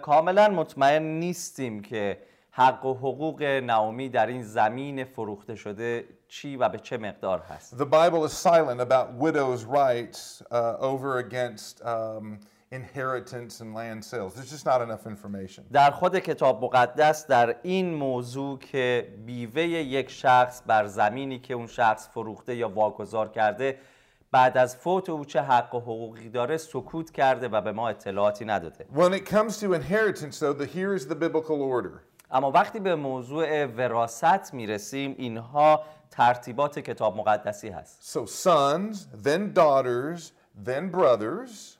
کاملا 0.01 0.49
مطمئن 0.49 1.03
نیستیم 1.03 1.81
که 1.81 2.17
حق 2.55 2.85
و 2.85 2.93
حقوق 2.93 3.43
نعومی 3.43 4.09
در 4.09 4.27
این 4.27 4.43
زمین 4.43 5.03
فروخته 5.03 5.55
شده 5.55 6.05
چی 6.27 6.57
و 6.57 6.69
به 6.69 6.79
چه 6.79 6.97
مقدار 6.97 7.39
هست 7.39 7.77
The 7.77 7.85
Bible 7.85 8.25
is 8.25 8.33
silent 8.33 8.81
about 8.81 9.07
widows' 9.19 9.65
rights 9.65 10.43
uh, 10.51 10.75
over 10.79 11.17
against 11.17 11.81
um, 11.81 12.39
inheritance 12.71 13.61
and 13.61 13.73
land 13.73 14.05
sales. 14.05 14.33
There's 14.35 14.51
just 14.51 14.65
not 14.65 14.81
enough 14.81 15.07
information. 15.07 15.63
در 15.71 15.91
خود 15.91 16.19
کتاب 16.19 16.63
مقدس 16.63 17.27
در 17.27 17.55
این 17.63 17.93
موضوع 17.93 18.59
که 18.59 19.13
بیوه 19.25 19.61
یک 19.63 20.09
شخص 20.09 20.61
بر 20.65 20.87
زمینی 20.87 21.39
که 21.39 21.53
اون 21.53 21.67
شخص 21.67 22.09
فروخته 22.09 22.55
یا 22.55 22.69
واگذار 22.69 23.29
کرده 23.29 23.79
بعد 24.31 24.57
از 24.57 24.75
فوت 24.75 25.09
او 25.09 25.25
چه 25.25 25.41
حق 25.41 25.75
و 25.75 25.79
حقوقی 25.79 26.29
داره 26.29 26.57
سکوت 26.57 27.11
کرده 27.11 27.47
و 27.47 27.61
به 27.61 27.71
ما 27.71 27.89
اطلاعاتی 27.89 28.45
نداده 28.45 28.85
When 28.95 29.13
it 29.13 29.25
comes 29.29 29.59
to 29.59 29.73
inheritance, 29.73 30.39
though, 30.39 30.53
the, 30.53 30.65
here 30.65 30.93
is 30.93 31.07
the 31.07 31.15
biblical 31.15 31.61
order. 31.61 32.03
اما 32.33 32.51
وقتی 32.51 32.79
به 32.79 32.95
موضوع 32.95 33.65
وراست 33.65 34.53
می‌رسیم 34.53 35.15
اینها 35.17 35.83
ترتیبات 36.11 36.79
کتاب 36.79 37.17
مقدسی 37.17 37.69
هست. 37.69 38.17
So 38.17 38.25
sons, 38.25 39.07
then 39.23 39.53
daughters, 39.55 40.31
then 40.65 40.91
brothers, 40.91 41.77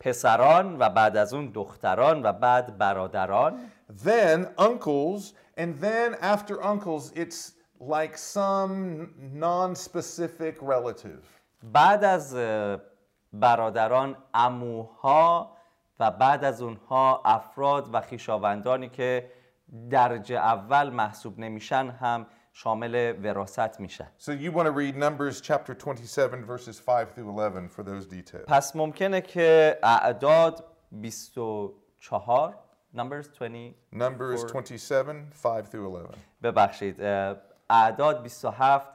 پسران 0.00 0.76
و 0.78 0.88
بعد 0.90 1.16
از 1.16 1.34
اون 1.34 1.50
دختران 1.54 2.22
و 2.22 2.32
بعد 2.32 2.78
برادران. 2.78 3.70
Then 4.04 4.46
uncles, 4.58 5.22
and 5.58 5.80
then 5.82 6.14
after 6.22 6.62
uncles, 6.62 7.12
it's 7.14 7.52
like 7.80 8.16
some 8.34 9.08
non-specific 9.34 10.62
relative. 10.62 11.22
بعد 11.62 12.04
از 12.04 12.36
برادران 13.32 14.16
اموها 14.34 15.56
و 16.00 16.10
بعد 16.10 16.44
از 16.44 16.62
اونها 16.62 17.22
افراد 17.24 17.94
و 17.94 18.00
خویشاوندانی 18.00 18.88
که 18.88 19.30
درجه 19.90 20.36
اول 20.36 20.90
محسوب 20.90 21.38
نمیشن 21.38 21.88
هم 21.90 22.26
شامل 22.52 23.14
وراست 23.24 23.80
میشن 23.80 24.06
So 24.18 24.30
you 24.32 24.50
want 24.52 24.66
to 24.66 24.72
read 24.72 24.96
Numbers 24.96 25.40
chapter 25.40 25.74
27, 25.74 26.44
verses 26.44 26.78
5 26.78 27.10
through 27.14 27.28
11 27.28 27.68
for 27.68 27.82
those 27.82 28.06
details. 28.06 28.44
پس 28.48 28.76
ممکنه 28.76 29.20
که 29.20 29.78
اعداد 29.82 30.64
24 30.92 32.54
Numbers 32.96 33.28
20 33.28 33.74
Numbers 33.92 34.44
27, 34.52 35.32
5 35.42 35.64
through 35.64 35.84
11. 35.84 36.08
ببخشید 36.42 37.02
اعداد 37.70 38.22
27 38.22 38.88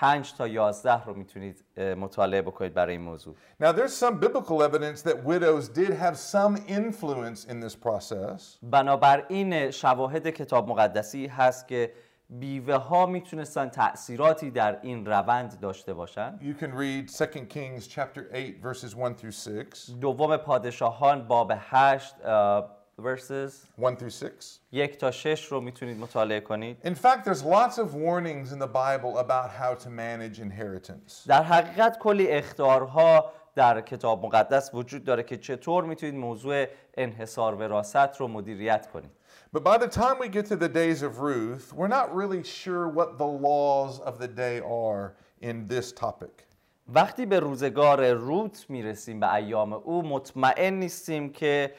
5 0.00 0.34
تا 0.34 0.48
11 0.48 1.04
رو 1.04 1.14
می‌تونید 1.14 1.64
مطالعه 1.78 2.42
بکنید 2.42 2.74
برای 2.74 2.92
این 2.92 3.04
موضوع 3.04 3.34
Now, 3.62 3.72
there's 3.72 3.94
some 3.94 4.20
biblical 4.20 4.62
evidence 4.62 5.02
that 5.02 5.16
widows 5.24 5.68
did 5.68 5.90
have 5.90 6.16
some 6.16 6.56
influence 6.68 7.44
in 7.50 7.60
this 7.60 7.74
process. 7.74 8.58
بنابراین 8.62 9.70
شواهد 9.70 10.28
کتاب 10.30 10.68
مقدسی 10.68 11.26
هست 11.26 11.68
که 11.68 11.92
بیوه 12.30 12.74
ها 12.74 13.06
می‌تونستن 13.06 13.68
تأثیراتی 13.68 14.50
در 14.50 14.78
این 14.82 15.06
روند 15.06 15.60
داشته 15.60 15.94
باشند 15.94 16.40
You 16.40 16.62
can 16.62 16.70
read 16.72 17.10
2 17.18 17.46
Kings 17.46 17.86
chapter 17.86 18.20
8, 18.32 18.62
verses 18.62 18.94
1 18.94 19.16
through 19.16 19.30
6. 19.30 19.90
دوم 20.00 20.36
پادشاهان 20.36 21.28
باب 21.28 21.52
8 21.58 22.14
اه، 22.24 22.77
verses 22.97 23.67
1 23.77 23.97
through 23.99 24.09
6. 24.09 24.59
یک 24.71 24.97
تا 24.97 25.11
شش 25.11 25.45
رو 25.45 25.61
میتونید 25.61 25.97
مطالعه 25.97 26.39
کنید 26.39 26.77
In 26.83 26.95
fact, 26.95 27.25
there's 27.25 27.43
lots 27.43 27.77
of 27.77 27.93
warnings 27.93 28.51
in 28.51 28.59
the 28.59 28.67
Bible 28.67 29.17
about 29.17 29.49
how 29.49 29.73
to 29.83 29.89
manage 29.89 30.39
inheritance. 30.39 31.27
در 31.27 31.43
حقیقت 31.43 31.97
کلی 31.99 32.27
اختارها 32.27 33.31
در 33.55 33.81
کتاب 33.81 34.25
مقدس 34.25 34.69
وجود 34.73 35.03
داره 35.03 35.23
که 35.23 35.37
چطور 35.37 35.83
میتونید 35.83 36.15
موضوع 36.15 36.65
انحصار 36.97 37.55
وراست 37.55 38.19
رو 38.19 38.27
مدیریت 38.27 38.87
کنید 38.87 39.11
But 39.55 39.63
by 39.63 39.77
the 39.77 39.87
time 39.87 40.17
we 40.19 40.29
get 40.29 40.45
to 40.47 40.55
the 40.55 40.69
days 40.69 41.03
of 41.03 41.19
Ruth, 41.19 41.73
we're 41.73 41.93
not 41.99 42.07
really 42.15 42.43
sure 42.43 42.87
what 42.87 43.19
the 43.19 43.31
laws 43.47 43.99
of 43.99 44.17
the 44.17 44.27
day 44.27 44.59
are 44.59 45.13
in 45.41 45.67
this 45.67 45.91
topic. 45.91 46.47
وقتی 46.87 47.25
به 47.25 47.39
روزگار 47.39 48.11
روت 48.11 48.65
میرسیم 48.69 49.19
به 49.19 49.33
ایام 49.33 49.73
او 49.73 50.07
مطمئن 50.07 50.73
نیستیم 50.73 51.29
که 51.29 51.73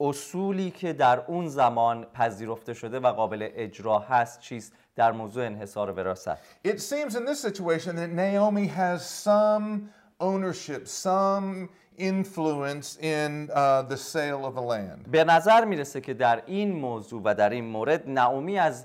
اصولی 0.00 0.70
که 0.70 0.92
در 0.92 1.20
اون 1.26 1.48
زمان 1.48 2.04
پذیرفته 2.04 2.74
شده 2.74 3.00
و 3.00 3.12
قابل 3.12 3.48
اجرا 3.54 3.98
هست 3.98 4.40
چیست 4.40 4.72
در 4.96 5.12
موضوع 5.12 5.46
انحصار 5.46 5.90
وراست 5.90 6.30
It 6.64 6.80
seems 6.80 7.14
in 7.14 7.24
this 7.24 7.40
situation 7.40 7.96
that 7.96 8.10
Naomi 8.10 8.66
has 8.66 9.08
some 9.08 9.88
ownership, 10.20 10.88
some 10.88 11.68
influence 11.98 12.98
in 13.00 13.50
uh, 13.52 13.82
the 13.82 13.96
sale 13.96 14.44
of 14.44 14.54
the 14.54 14.62
land. 14.62 15.08
به 15.10 15.24
نظر 15.24 15.64
می‌رسه 15.64 16.00
که 16.00 16.14
در 16.14 16.42
این 16.46 16.72
موضوع 16.72 17.22
و 17.24 17.34
در 17.34 17.50
این 17.50 17.64
مورد 17.64 18.08
نعومی 18.08 18.58
از 18.58 18.84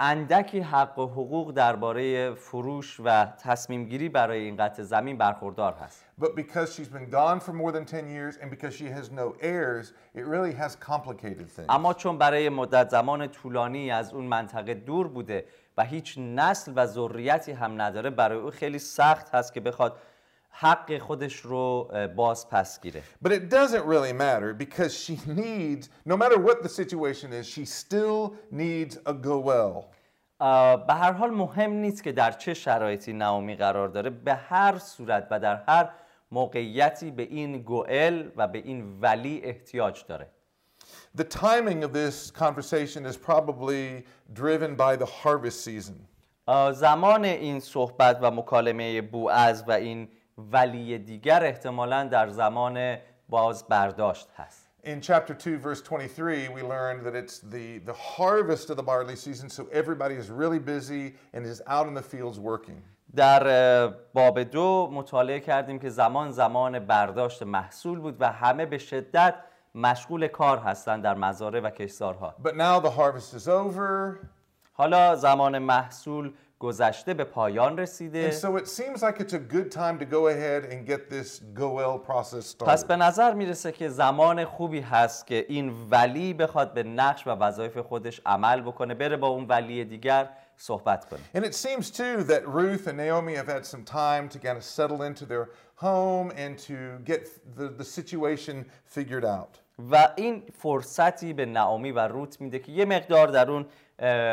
اندکی 0.00 0.60
حق 0.60 0.98
و 0.98 1.06
حقوق 1.06 1.52
درباره 1.52 2.34
فروش 2.34 3.00
و 3.04 3.26
تصمیم 3.26 3.84
گیری 3.84 4.08
برای 4.08 4.40
این 4.40 4.56
قطع 4.56 4.82
زمین 4.82 5.18
برخوردار 5.18 5.72
هست 5.72 6.04
But 6.20 6.34
because 6.36 6.74
she's 6.74 6.88
been 6.88 7.10
gone 7.10 7.40
for 7.40 7.52
more 7.52 7.72
than 7.72 7.84
10 7.84 8.08
years 8.08 8.36
and 8.42 8.50
because 8.50 8.74
she 8.74 8.86
has 8.86 9.10
no 9.10 9.34
heirs, 9.40 9.92
it 10.14 10.24
really 10.26 10.52
has 10.52 10.76
complicated 10.76 11.48
things. 11.56 11.66
اما 11.68 11.94
چون 11.94 12.18
برای 12.18 12.48
مدت 12.48 12.88
زمان 12.88 13.28
طولانی 13.28 13.90
از 13.90 14.12
اون 14.14 14.24
منطقه 14.24 14.74
دور 14.74 15.08
بوده 15.08 15.44
و 15.76 15.84
هیچ 15.84 16.18
نسل 16.18 16.72
و 16.76 16.86
ذریتی 16.86 17.52
هم 17.52 17.82
نداره 17.82 18.10
برای 18.10 18.38
او 18.38 18.50
خیلی 18.50 18.78
سخت 18.78 19.34
هست 19.34 19.52
که 19.54 19.60
بخواد 19.60 19.96
حق 20.50 20.98
خودش 20.98 21.36
رو 21.36 21.90
باز 22.16 22.48
پس 22.48 22.80
گیره 22.80 23.02
But 23.24 23.32
it 23.32 23.50
doesn't 23.50 23.84
really 23.84 24.12
matter 24.12 24.54
because 24.54 24.94
she 25.04 25.18
needs, 25.26 25.88
no 26.04 26.16
matter 26.16 26.38
what 26.38 26.62
the 26.62 26.68
situation 26.68 27.32
is, 27.32 27.46
she 27.46 27.64
still 27.64 28.34
needs 28.50 28.98
a 29.06 29.12
goel. 29.12 29.84
به 30.86 30.94
هر 30.94 31.12
حال 31.12 31.30
مهم 31.30 31.72
نیست 31.72 32.02
که 32.02 32.12
در 32.12 32.32
چه 32.32 32.54
شرایطی 32.54 33.12
نعومی 33.12 33.56
قرار 33.56 33.88
داره 33.88 34.10
به 34.10 34.34
هر 34.34 34.78
صورت 34.78 35.28
و 35.30 35.40
در 35.40 35.62
هر 35.68 35.90
موقعیتی 36.30 37.10
به 37.10 37.22
این 37.22 37.62
گوئل 37.62 38.28
و 38.36 38.48
به 38.48 38.58
این 38.58 39.00
ولی 39.00 39.40
احتیاج 39.44 40.04
داره 40.08 40.30
The 41.18 41.24
timing 41.24 41.84
of 41.84 41.92
this 41.92 42.30
conversation 42.30 43.04
is 43.04 43.16
probably 43.16 44.04
driven 44.32 44.74
by 44.76 44.96
the 44.96 45.06
harvest 45.06 45.64
season. 45.64 46.06
زمان 46.72 47.24
این 47.24 47.60
صحبت 47.60 48.18
و 48.22 48.30
مکالمه 48.30 49.02
بوعز 49.02 49.64
و 49.66 49.72
این 49.72 50.08
ولی 50.52 50.98
دیگر 50.98 51.44
احتمالا 51.44 52.04
در 52.04 52.28
زمان 52.28 52.96
باز 53.28 53.64
برداشت 53.68 54.28
هست 54.36 54.70
In 54.82 55.00
chapter 55.02 55.34
2, 55.34 55.58
verse 55.58 55.82
23, 55.82 56.48
we 56.48 56.62
learned 56.62 57.04
that 57.04 57.14
it's 57.14 57.40
the, 57.40 57.78
the 57.84 57.92
harvest 57.92 58.70
of 58.70 58.78
the 58.78 58.82
barley 58.82 59.14
season, 59.14 59.50
so 59.50 59.68
everybody 59.70 60.14
is 60.14 60.30
really 60.30 60.58
busy 60.58 61.14
and 61.34 61.44
is 61.44 61.60
out 61.66 61.86
in 61.86 61.92
the 61.92 62.02
fields 62.02 62.38
working. 62.38 62.82
در 63.16 63.86
باب 64.14 64.42
دو 64.42 64.90
مطالعه 64.92 65.40
کردیم 65.40 65.78
که 65.78 65.88
زمان 65.88 66.30
زمان 66.32 66.78
برداشت 66.78 67.42
محصول 67.42 67.98
بود 67.98 68.16
و 68.20 68.32
همه 68.32 68.66
به 68.66 68.78
شدت 68.78 69.34
مشغول 69.74 70.28
کار 70.28 70.58
هستند 70.58 71.02
در 71.02 71.14
مزارع 71.14 71.60
و 71.60 71.70
کشتزارها 71.70 72.34
But 72.42 72.56
now 72.56 72.80
the 72.80 72.90
harvest 72.90 73.34
is 73.34 73.48
over, 73.48 74.26
حالا 74.72 75.16
زمان 75.16 75.58
محصول 75.58 76.32
گذشته 76.60 77.14
به 77.14 77.24
پایان 77.24 77.78
رسیده. 77.78 78.28
پس 82.66 82.84
به 82.84 82.96
نظر 82.96 83.34
می‌رسه 83.34 83.72
که 83.72 83.88
زمان 83.88 84.44
خوبی 84.44 84.80
هست 84.80 85.26
که 85.26 85.46
این 85.48 85.72
ولی 85.90 86.34
بخواد 86.34 86.74
به 86.74 86.82
نقش 86.82 87.26
و 87.26 87.30
وظایف 87.30 87.78
خودش 87.78 88.20
عمل 88.26 88.60
بکنه 88.60 88.94
بره 88.94 89.16
با 89.16 89.28
اون 89.28 89.46
ولی 89.48 89.84
دیگر 89.84 90.28
صحبت 90.56 91.04
کنه. 91.04 91.20
And 91.34 91.46
it 91.46 91.54
seems 91.54 91.90
too 91.90 92.22
that 92.24 92.42
Ruth 92.46 92.86
and 92.86 92.96
Naomi 92.96 93.34
have 93.34 93.48
had 93.48 93.66
some 93.66 93.84
time 93.84 94.28
to 94.28 94.38
kind 94.38 94.56
of 94.56 94.64
settle 94.64 95.02
into 95.02 95.24
their 95.26 95.48
home 95.76 96.30
and 96.36 96.58
to 96.68 96.74
get 97.04 97.20
the, 97.56 97.68
the 97.78 97.84
situation 97.84 98.64
figured 98.84 99.24
out. 99.24 99.58
و 99.90 100.08
این 100.16 100.42
فرصتی 100.58 101.32
به 101.32 101.46
نامی 101.46 101.92
و 101.92 101.98
روت 101.98 102.40
میده 102.40 102.58
که 102.58 102.72
یه 102.72 102.84
مقدار 102.84 103.28
در 103.28 103.50
اون 103.50 103.66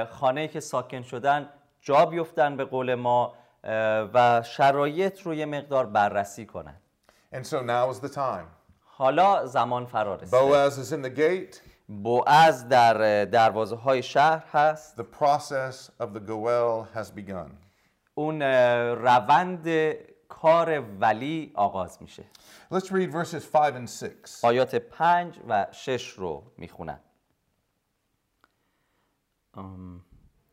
خانه 0.09 0.47
که 0.47 0.59
ساکن 0.59 1.01
شدن 1.01 1.49
جا 1.81 2.05
بیفتن 2.05 2.57
به 2.57 2.65
قول 2.65 2.95
ما 2.95 3.33
و 4.13 4.43
شرایط 4.43 5.21
رو 5.21 5.33
یه 5.33 5.45
مقدار 5.45 5.85
بررسی 5.85 6.45
کنن 6.45 6.75
And 7.33 7.45
so 7.45 7.61
now 7.61 7.91
is 7.93 7.99
the 7.99 8.13
time. 8.15 8.47
حالا 8.85 9.45
زمان 9.45 9.85
فرا 9.85 10.15
رسیده 10.15 10.37
Boaz 10.37 10.73
is 10.73 10.91
in 10.91 11.01
the 11.05 11.19
gate. 11.19 11.57
بوعز 11.87 12.67
در 12.67 13.25
دروازه 13.25 13.75
های 13.75 14.03
شهر 14.03 14.43
هست 14.51 15.01
The 15.01 15.05
process 15.05 15.89
of 16.03 16.07
the 16.07 16.19
Goel 16.19 16.97
has 16.97 17.11
begun. 17.19 17.49
اون 18.15 18.41
روند 18.41 19.67
کار 20.27 20.79
ولی 20.99 21.51
آغاز 21.55 21.97
میشه 22.01 22.23
Let's 22.73 22.87
read 22.91 23.11
verses 23.11 23.45
5 23.45 23.75
and 23.75 23.89
6. 23.89 24.43
آیات 24.43 24.75
پنج 24.75 25.39
و 25.47 25.67
شش 25.71 26.09
رو 26.09 26.43
می‌خونم 26.57 26.99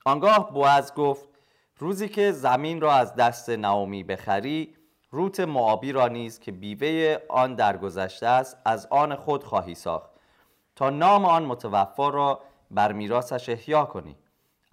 آنگاه 0.06 0.52
بوعز 0.52 0.94
گفت 0.94 1.28
روزی 1.78 2.08
که 2.08 2.32
زمین 2.32 2.80
را 2.80 2.92
از 2.92 3.14
دست 3.14 3.50
نعومی 3.50 4.02
بخری 4.02 4.74
روت 5.10 5.40
معابی 5.40 5.92
را 5.92 6.08
نیز 6.08 6.38
که 6.38 6.52
بیوه 6.52 7.18
آن 7.28 7.54
درگذشته 7.54 8.26
است 8.26 8.56
از 8.64 8.86
آن 8.90 9.14
خود 9.14 9.44
خواهی 9.44 9.74
ساخت. 9.74 10.10
تا 10.76 10.90
نام 10.90 11.24
آن 11.24 11.44
متوفا 11.44 12.08
را 12.08 12.40
بر 12.70 12.92
میراثش 12.92 13.48
احیا 13.48 13.84
کنی. 13.84 14.16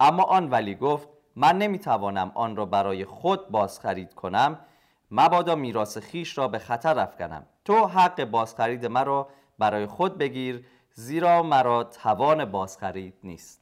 اما 0.00 0.22
آن 0.22 0.50
ولی 0.50 0.74
گفت 0.74 1.08
من 1.36 1.58
نمی‌توانم 1.58 2.32
آن 2.34 2.56
را 2.56 2.66
برای 2.66 3.04
خود 3.04 3.48
بازخرید 3.48 4.14
کنم 4.14 4.58
مبادا 5.10 5.54
میراث 5.54 5.98
خیش 5.98 6.38
را 6.38 6.48
به 6.48 6.58
خطر 6.58 6.98
افکنم. 6.98 7.46
تو 7.64 7.86
حق 7.86 8.24
بازخرید 8.24 8.86
مرا 8.86 9.28
برای 9.58 9.86
خود 9.86 10.18
بگیر 10.18 10.66
زیرا 10.94 11.42
مرا 11.42 11.84
توان 11.84 12.44
بازخرید 12.44 13.14
نیست. 13.24 13.61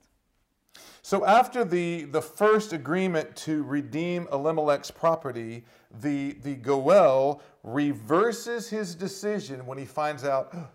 So 1.02 1.24
after 1.24 1.64
the, 1.64 2.06
the 2.06 2.22
first 2.22 2.74
agreement 2.74 3.36
to 3.46 3.64
redeem 3.64 4.28
Elimelech's 4.32 4.90
property, 4.90 5.64
the, 6.02 6.34
the 6.42 6.56
Goel 6.56 7.42
reverses 7.64 8.70
his 8.70 8.96
decision 8.96 9.68
when 9.68 9.78
he 9.78 9.86
finds 9.86 10.24
out, 10.24 10.50
"Oh, 10.54 10.68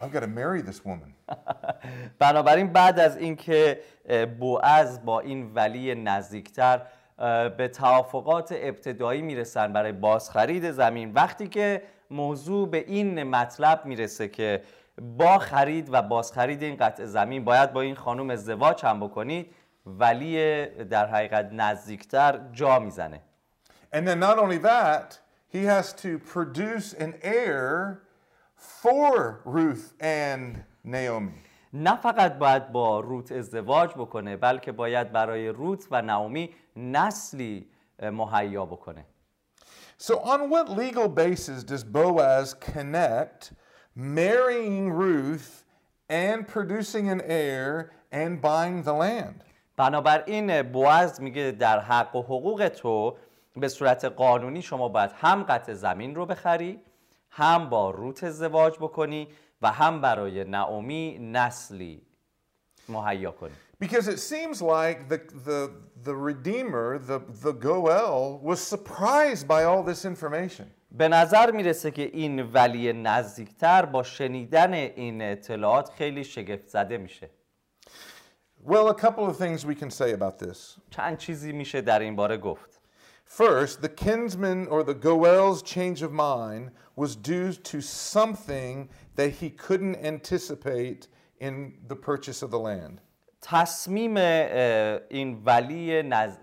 I've 0.00 0.12
got 0.12 0.20
to 0.20 0.26
marry 0.26 0.60
this 0.60 0.84
woman. 0.84 1.14
بنابراین 2.18 2.72
بعد 2.72 2.98
از 3.00 3.16
اینکه 3.16 3.80
اه، 4.06 4.26
بوعز 4.26 5.04
با 5.04 5.20
این 5.20 5.52
ولی 5.54 5.94
نزدیکتر 5.94 6.82
اه، 7.18 7.48
به 7.48 7.68
توافقات 7.68 8.54
ابتدایی 8.56 9.22
میرسن 9.22 9.72
برای 9.72 9.92
بازخرید 9.92 10.70
زمین 10.70 11.12
وقتی 11.12 11.48
که 11.48 11.82
موضوع 12.10 12.68
به 12.68 12.78
این 12.78 13.22
مطلب 13.22 13.86
میرسه 13.86 14.28
که 14.28 14.62
با 14.99 15.39
خرید 15.39 15.89
و 15.91 16.01
بازخرید 16.01 16.63
این 16.63 16.75
قطع 16.75 17.05
زمین 17.05 17.45
باید 17.45 17.73
با 17.73 17.81
این 17.81 17.95
خانم 17.95 18.29
ازدواج 18.29 18.85
هم 18.85 18.99
بکنید 18.99 19.55
ولی 19.85 20.65
در 20.65 21.07
حقیقت 21.07 21.49
نزدیکتر 21.51 22.39
جا 22.53 22.79
می‌زنه 22.79 23.21
And 23.93 24.07
then 24.07 24.19
not 24.19 24.37
only 24.37 24.57
that, 24.57 25.19
he 25.47 25.63
has 25.63 25.93
to 25.93 26.19
produce 26.19 26.93
an 26.93 27.13
heir 27.23 28.01
for 28.81 29.41
Ruth 29.45 29.93
and 30.01 30.63
Naomi. 30.83 31.49
نه 31.73 31.95
فقط 31.95 32.33
باید 32.37 32.71
با 32.71 32.99
روت 32.99 33.31
ازدواج 33.31 33.89
بکنه 33.89 34.37
بلکه 34.37 34.71
باید 34.71 35.11
برای 35.11 35.49
روت 35.49 35.87
و 35.91 36.01
نعومی 36.01 36.49
نسلی 36.75 37.69
مهیا 38.01 38.65
بکنه 38.65 39.05
So, 40.01 40.13
on 40.13 40.49
what 40.49 40.69
legal 40.69 41.09
basis 41.09 41.63
does 41.63 41.83
Boaz 41.83 42.53
connect 42.53 43.51
marrying 43.99 44.91
Ruth 44.91 45.65
and 46.09 46.47
producing 46.47 47.09
an 47.09 47.21
heir 47.21 47.91
and 48.11 48.41
buying 48.41 48.83
the 48.83 48.93
land? 48.93 49.43
بنابراین 49.77 50.61
بوعز 50.61 51.21
میگه 51.21 51.51
در 51.51 51.79
حق 51.79 52.15
و 52.15 52.21
حقوق 52.21 52.67
تو 52.67 53.17
به 53.55 53.67
صورت 53.67 54.05
قانونی 54.05 54.61
شما 54.61 54.89
باید 54.89 55.11
هم 55.11 55.43
قطع 55.43 55.73
زمین 55.73 56.15
رو 56.15 56.25
بخری 56.25 56.79
هم 57.29 57.69
با 57.69 57.91
روت 57.91 58.23
ازدواج 58.23 58.77
بکنی 58.77 59.27
و 59.61 59.71
هم 59.71 60.01
برای 60.01 60.43
نعومی 60.43 61.17
نسلی 61.19 62.01
مهیا 62.89 63.31
کنی 63.31 63.53
Because 63.79 64.09
it 64.09 64.19
seems 64.19 64.61
like 64.61 65.07
the, 65.07 65.21
the, 65.45 65.71
the 66.03 66.13
Redeemer, 66.13 66.99
the, 66.99 67.19
the 67.45 67.53
Goel, 67.53 68.37
was 68.43 68.59
surprised 68.59 69.47
by 69.47 69.63
all 69.63 69.83
this 69.83 70.03
information. 70.03 70.69
به 70.91 71.07
نظر 71.07 71.51
می‌رسه 71.51 71.91
که 71.91 72.01
این 72.01 72.41
ولی 72.41 72.93
نزدیکتر 72.93 73.85
با 73.85 74.03
شنیدن 74.03 74.73
این 74.73 75.21
اطلاعات 75.21 75.89
خیلی 75.89 76.23
شگفت 76.23 76.67
زده 76.67 76.97
میشه 76.97 77.29
Well, 78.65 78.89
a 78.89 78.93
couple 78.93 79.25
of 79.25 79.37
things 79.37 79.65
we 79.65 79.73
can 79.73 79.89
say 79.89 80.11
about 80.11 80.39
this. 80.39 80.79
چند 80.89 81.17
چیزی 81.17 81.51
میشه 81.53 81.81
در 81.81 81.99
این 81.99 82.15
باره 82.15 82.37
گفت 82.37 82.79
First, 83.25 83.81
the 83.81 83.89
kinsman 83.89 84.67
or 84.67 84.83
the 84.83 84.95
Goel's 84.95 85.61
change 85.61 86.01
of 86.01 86.11
mind 86.11 86.71
was 86.95 87.15
due 87.15 87.53
to 87.53 87.79
something 87.79 88.89
that 89.15 89.29
he 89.39 89.49
couldn't 89.51 89.97
anticipate 90.03 91.07
in 91.39 91.53
the 91.87 91.95
purchase 91.95 92.41
of 92.41 92.49
the 92.51 92.59
land. 92.59 93.01
تصمیم 93.41 94.17
این 95.09 95.41
ولی 95.45 96.03
نز... 96.03 96.37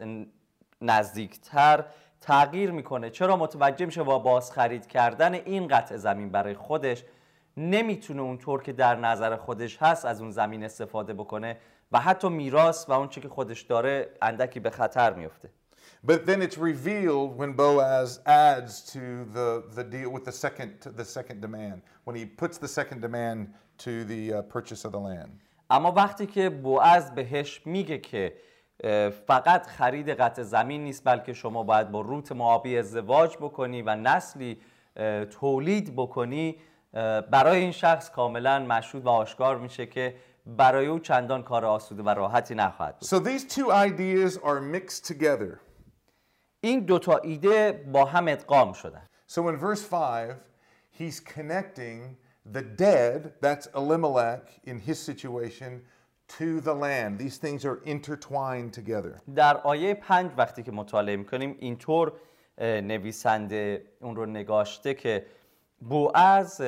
نزدیکتر 0.80 1.84
تغییر 2.20 2.70
می‌کنه 2.70 3.10
چرا 3.10 3.36
متوجه 3.36 3.86
میشه 3.86 4.02
با 4.02 4.18
بازخرید 4.18 4.86
کردن 4.86 5.34
این 5.34 5.68
قطع 5.68 5.96
زمین 5.96 6.30
برای 6.30 6.54
خودش 6.54 7.04
نمی‌تونه 7.56 8.22
اونطور 8.22 8.62
که 8.62 8.72
در 8.72 8.96
نظر 8.96 9.36
خودش 9.36 9.76
هست 9.82 10.04
از 10.04 10.20
اون 10.20 10.30
زمین 10.30 10.64
استفاده 10.64 11.14
بکنه 11.14 11.56
و 11.92 12.00
حتی 12.00 12.28
میراث 12.28 12.88
و 12.88 12.92
اون 12.92 13.08
چی 13.08 13.20
که 13.20 13.28
خودش 13.28 13.62
داره 13.62 14.10
اندکی 14.22 14.60
به 14.60 14.70
خطر 14.70 15.14
میفته 15.14 15.50
But 16.06 16.26
then 16.26 16.42
it's 16.42 16.58
revealed 16.58 17.36
when 17.36 17.52
Boaz 17.52 18.20
adds 18.26 18.82
to 18.92 19.24
the, 19.36 19.64
the 19.74 19.84
deal 19.84 20.10
with 20.10 20.24
the 20.24 20.32
second, 20.32 20.72
the 20.80 21.04
second 21.04 21.40
demand, 21.40 21.82
when 22.04 22.14
he 22.14 22.24
puts 22.24 22.58
the 22.58 22.68
second 22.68 23.00
demand 23.00 23.38
to 23.78 24.04
the 24.04 24.22
uh, 24.34 24.42
purchase 24.42 24.84
of 24.84 24.92
the 24.92 24.98
land. 24.98 25.30
اما 25.70 25.92
وقتی 25.92 26.26
که 26.26 26.50
بوعز 26.50 27.10
بهش 27.10 27.66
میگه 27.66 27.98
که 27.98 28.32
فقط 29.26 29.66
خرید 29.66 30.10
قطع 30.10 30.42
زمین 30.42 30.84
نیست 30.84 31.04
بلکه 31.04 31.32
شما 31.32 31.62
باید 31.62 31.90
با 31.90 32.00
روت 32.00 32.32
معابی 32.32 32.78
ازدواج 32.78 33.36
بکنی 33.36 33.82
و 33.82 33.96
نسلی 33.96 34.60
تولید 35.30 35.96
بکنی. 35.96 36.56
برای 37.30 37.60
این 37.60 37.72
شخص 37.72 38.10
کاملا 38.10 38.58
مشهود 38.58 39.04
و 39.04 39.08
آشکار 39.08 39.58
میشه 39.58 39.86
که 39.86 40.14
برای 40.46 40.86
او 40.86 40.98
چندان 40.98 41.42
کار 41.42 41.64
آسوده 41.64 42.02
و 42.02 42.08
راحتی 42.08 42.54
نخواهد 42.54 42.98
بود. 42.98 43.08
So 43.08 43.24
these 43.24 43.44
two 43.44 43.72
ideas 43.72 44.36
are 44.36 44.60
mixed 44.60 45.04
together. 45.12 45.58
این 46.60 46.80
دوتا 46.80 47.16
ایده 47.16 47.72
با 47.92 48.04
هم 48.04 48.28
ادغام 48.28 48.72
شدن. 48.72 49.08
So 49.28 49.48
in 49.48 49.56
verse 49.56 49.82
5, 49.82 50.36
he's 50.98 51.20
connecting 51.20 52.16
the 52.52 52.62
dead, 52.62 53.32
that's 53.42 53.66
Elimelech 53.74 54.60
in 54.64 54.78
his 54.78 54.98
situation, 54.98 55.82
to 56.28 56.60
the 56.60 56.74
land. 56.74 57.18
These 57.18 57.38
things 57.38 57.64
are 57.64 57.78
intertwined 57.84 58.72
together. 58.72 59.20
در 59.34 59.56
آیه 59.56 59.94
پنج 59.94 60.30
وقتی 60.36 60.62
که 60.62 60.72
مطالعه 60.72 61.16
می‌کنیم 61.16 61.56
اینطور 61.58 62.12
نویسنده 62.60 63.84
اون 64.00 64.16
رو 64.16 64.26
نگاشته 64.26 64.94
که 64.94 65.26
بوعز 65.80 66.62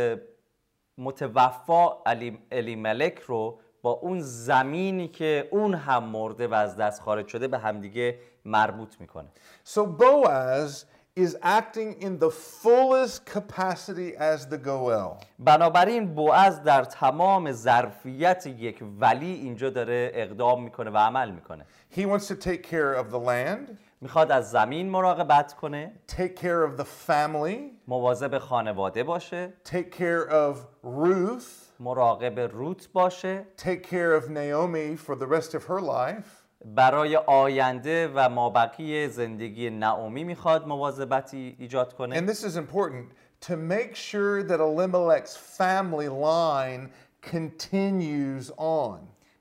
متوفا 0.99 2.03
علی, 2.07 2.39
علی 2.53 2.77
ملک 2.77 3.19
رو 3.19 3.61
با 3.83 3.91
اون 3.91 4.21
زمینی 4.21 5.09
که 5.09 5.49
اون 5.51 5.75
هم 5.75 6.05
مرده 6.05 6.49
و 6.49 6.55
از 6.55 6.77
دست 6.77 7.03
خارج 7.03 7.29
شده 7.29 7.49
به 7.49 7.59
همدیگه 7.59 8.19
مربوط 8.45 9.01
می‌کنه 9.01 9.29
So 9.65 9.81
Boaz 9.81 10.85
is 11.18 11.38
acting 11.44 12.02
in 12.02 12.18
the 12.18 12.30
fullest 12.32 13.26
capacity 13.26 14.16
as 14.18 14.48
the 14.48 14.58
Goel. 14.58 15.20
بنابراین 15.40 16.16
بوعز 16.16 16.64
در 16.64 16.84
تمام 16.84 17.52
ظرفیت 17.52 18.48
یک 18.48 18.84
ولی 19.00 19.34
اینجا 19.34 19.70
داره 19.70 20.12
اقدام 20.14 20.64
میکنه 20.64 20.92
و 20.92 20.98
عمل 20.98 21.32
میکنه 21.32 21.66
He 21.96 22.06
wants 22.06 22.28
to 22.28 22.36
take 22.36 22.64
care 22.64 22.96
of 22.96 23.12
the 23.12 23.20
land, 23.20 23.72
میخواد 24.02 24.32
از 24.32 24.52
زمین 24.52 24.90
مراقبت 24.90 25.54
کنه 25.54 25.92
take 26.12 26.36
care 26.36 26.68
of 26.68 26.82
the 26.82 26.86
family, 27.08 27.58
مواظب 27.88 28.38
خانواده 28.38 29.04
باشه 29.04 29.54
take 29.66 29.92
care 29.92 30.30
of 30.30 30.58
Ruth, 30.84 31.80
مراقب 31.80 32.40
روت 32.40 32.90
باشه 32.94 33.46
take 33.58 33.84
care 33.84 34.22
of 34.22 34.30
Naomi 34.30 34.98
for 34.98 35.16
the 35.16 35.28
rest 35.28 35.54
of 35.54 35.64
her 35.64 35.82
life, 35.82 36.37
برای 36.65 37.17
آینده 37.17 38.11
و 38.15 38.29
مابقی 38.29 39.09
زندگی 39.09 39.71
نعومی 39.71 40.25
می‌خواد 40.25 40.67
مواظبتی 40.67 41.57
ایجاد 41.59 41.95
کنه؟ 41.95 42.21
And 42.21 42.31
this 42.31 42.45
is 42.45 42.57
important. 42.57 43.07
To 43.41 43.57
make 43.57 43.95
sure 43.95 44.43
that 44.43 44.61
Elimelech's 44.61 45.37
family 45.37 46.09
line 46.09 46.91
continues 47.33 48.51
on. 48.57 48.99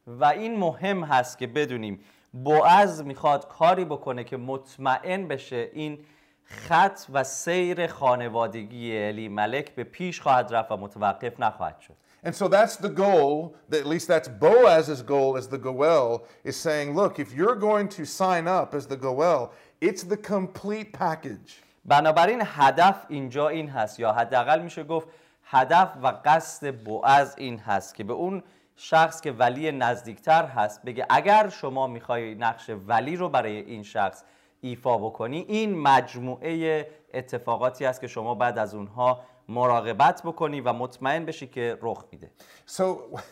و 0.07 0.25
این 0.25 0.59
مهم 0.59 1.03
هست 1.03 1.37
که 1.37 1.47
بدونیم 1.47 1.99
بوعز 2.33 3.03
می‌خواد 3.03 3.47
کاری 3.47 3.85
بکنه 3.85 4.23
که 4.23 4.37
مطمئن 4.37 5.27
بشه 5.27 5.69
این 5.73 5.99
خط 6.43 6.99
و 7.13 7.23
سیر 7.23 7.87
خانوادگی 7.87 8.97
علی 8.97 9.29
ملک 9.29 9.75
به 9.75 9.83
پیش 9.83 10.21
خواهد 10.21 10.53
رفت 10.53 10.71
و 10.71 10.77
متوقف 10.77 11.39
نخواهد 11.39 11.79
شد. 11.79 11.93
And 12.27 12.35
so 12.35 12.49
that's 12.49 12.75
the 12.75 12.89
goal, 12.89 13.55
that 13.69 13.79
at 13.79 13.87
least 13.87 14.09
that's 14.09 14.27
Boaz's 14.27 15.01
goal 15.01 15.37
as 15.37 15.47
the 15.47 15.57
Goel, 15.57 16.27
is 16.43 16.57
saying, 16.57 16.93
look, 16.93 17.19
if 17.19 17.29
you're 17.33 17.55
going 17.55 17.87
to 17.97 18.03
sign 18.03 18.49
up 18.49 18.75
as 18.75 18.85
the 18.85 18.97
Goel, 18.97 19.53
it's 19.79 20.03
the 20.03 20.17
complete 20.17 20.91
package. 20.91 21.63
بنابراین 21.85 22.41
هدف 22.45 23.05
اینجا 23.09 23.47
این 23.47 23.69
هست 23.69 23.99
یا 23.99 24.13
حداقل 24.13 24.61
میشه 24.61 24.83
گفت 24.83 25.07
هدف 25.43 25.89
و 26.03 26.13
قصد 26.25 26.75
بوعز 26.75 27.33
این 27.37 27.59
هست 27.59 27.95
که 27.95 28.03
به 28.03 28.13
اون 28.13 28.43
شخص 28.75 29.21
که 29.21 29.31
ولی 29.31 29.71
نزدیکتر 29.71 30.45
هست 30.45 30.83
بگه 30.83 31.05
اگر 31.09 31.49
شما 31.49 31.87
می‌خوای 31.87 32.35
نقش 32.35 32.71
ولی 32.87 33.15
رو 33.15 33.29
برای 33.29 33.57
این 33.57 33.83
شخص 33.83 34.23
ایفا 34.61 34.97
بکنی 34.97 35.45
این 35.47 35.79
مجموعه 35.79 36.87
اتفاقاتی 37.13 37.85
است 37.85 38.01
که 38.01 38.07
شما 38.07 38.35
بعد 38.35 38.57
از 38.57 38.75
اونها 38.75 39.21
مراقبت 39.49 40.21
بکنی 40.23 40.61
و 40.61 40.73
مطمئن 40.73 41.25
بشی 41.25 41.47
که 41.47 41.77
رخ 41.81 42.05
میده 42.11 42.31
So 42.67 42.83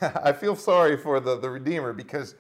I 0.01 0.31
feel 0.31 0.55
sorry 0.55 0.97
for 0.97 1.19
the, 1.19 1.35
the 1.35 1.49
Redeemer 1.49 1.93
because, 1.93 2.35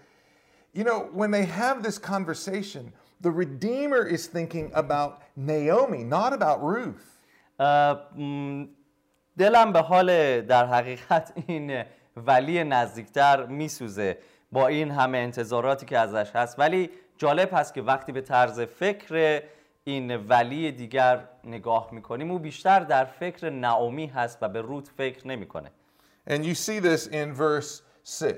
you 0.73 0.83
know, 0.83 1.09
when 1.13 1.31
they 1.31 1.45
have 1.45 1.83
this 1.83 1.97
conversation, 1.97 2.93
the 3.21 3.31
Redeemer 3.31 4.03
is 4.05 4.27
thinking 4.27 4.71
about 4.73 5.11
Naomi, 5.35 6.03
not 6.03 6.33
about 6.33 6.59
Ruth. 6.63 7.05
دلم 9.37 9.73
به 9.73 9.79
حال 9.79 10.41
در 10.41 10.65
حقیقت 10.65 11.33
این 11.47 11.83
ولی 12.17 12.63
نزدیکتر 12.63 13.45
میسوزه 13.45 14.17
با 14.51 14.67
این 14.67 14.91
همه 14.91 15.17
انتظاراتی 15.17 15.85
که 15.85 15.97
ازش 15.97 16.31
هست 16.35 16.59
ولی 16.59 16.89
جالب 17.17 17.49
هست 17.53 17.73
که 17.73 17.81
وقتی 17.81 18.11
به 18.11 18.21
طرز 18.21 18.61
فکر 18.61 19.41
این 19.87 20.15
ولی 20.15 20.71
دیگر 20.71 21.27
نگاه 21.43 21.89
می‌کنیم. 21.91 22.31
او 22.31 22.39
بیشتر 22.39 22.79
در 22.79 23.05
فکر 23.05 23.49
نعومی 23.49 24.07
هست 24.07 24.37
و 24.41 24.49
به 24.49 24.61
رود 24.61 24.87
فکر 24.87 25.27
نمی‌کنه. 25.27 25.71
And 26.29 26.43
you 26.43 26.55
see 26.55 26.79
this 26.79 27.07
in 27.07 27.37
verse 27.39 27.81
6. 28.03 28.35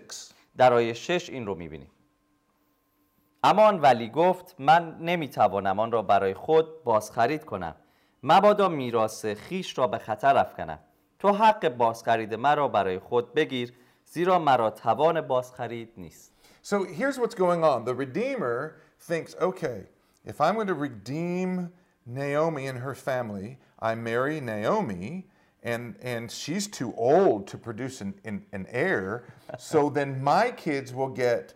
در 0.58 0.74
آیه 0.74 0.94
6 0.94 1.30
این 1.30 1.46
رو 1.46 1.56
می‌بینیم. 1.56 1.92
اما 3.44 3.64
آن 3.64 3.82
ولی 3.82 4.10
گفت 4.10 4.56
من 4.60 4.98
نمی‌توانم 5.00 5.80
آن 5.80 5.92
را 5.92 6.02
برای 6.02 6.34
خود 6.34 6.84
بازخرید 6.84 7.46
کنم. 7.46 7.76
مبادا 8.24 8.70
میراث 8.70 9.26
خیش 9.26 9.78
را 9.78 9.88
به 9.88 9.98
خطر 9.98 10.38
افکنم. 10.38 10.80
تو 11.20 11.32
حق 11.32 11.70
بازخرید 11.70 12.34
مرا 12.34 12.68
برای 12.68 13.00
خود 13.00 13.34
بگیر 13.34 13.74
زیرا 14.06 14.40
مرا 14.40 14.70
توان 14.70 15.22
بازخرید 15.22 15.94
نیست. 15.98 16.34
So 16.64 16.76
here's 16.76 17.18
what's 17.18 17.36
going 17.36 17.64
on. 17.64 17.86
The 17.86 17.94
Redeemer 17.94 18.82
thinks, 19.10 19.36
okay, 19.36 19.97
if 20.27 20.41
I'm 20.41 20.55
going 20.55 20.67
to 20.69 20.75
redeem 20.75 21.71
Naomi 22.07 22.67
and 22.67 22.79
her 22.79 22.95
family, 22.95 23.59
I 23.81 23.95
marry 23.95 24.41
Naomi, 24.41 25.27
and, 25.63 25.95
and 26.03 26.31
she's 26.31 26.67
too 26.67 26.93
old 26.97 27.47
to 27.49 27.59
produce 27.59 28.01
an, 28.01 28.15
an, 28.25 28.45
an 28.53 28.67
heir, 28.71 29.25
so 29.59 29.89
then 29.89 30.23
my 30.23 30.51
kids 30.51 30.93
will 30.93 31.09
get 31.09 31.55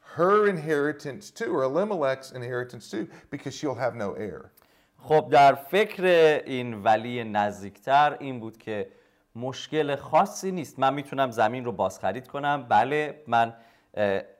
her 0.00 0.48
inheritance 0.48 1.30
too, 1.30 1.54
or 1.54 1.62
Elimelech's 1.62 2.32
inheritance 2.32 2.90
too, 2.90 3.08
because 3.30 3.54
she'll 3.54 3.74
have 3.74 3.94
no 3.94 4.14
heir. 4.14 4.50
خب 4.98 5.28
در 5.30 5.54
فکر 5.54 6.04
این 6.46 6.74
ولی 6.74 7.24
نزدیکتر 7.24 8.16
این 8.20 8.40
بود 8.40 8.58
که 8.58 8.88
مشکل 9.36 9.96
خاصی 9.96 10.52
نیست 10.52 10.78
من 10.78 10.94
میتونم 10.94 11.30
زمین 11.30 11.64
رو 11.64 11.72
بازخرید 11.72 12.28
کنم 12.28 12.66
بله 12.68 13.22
من 13.26 13.48
اه، 13.48 13.54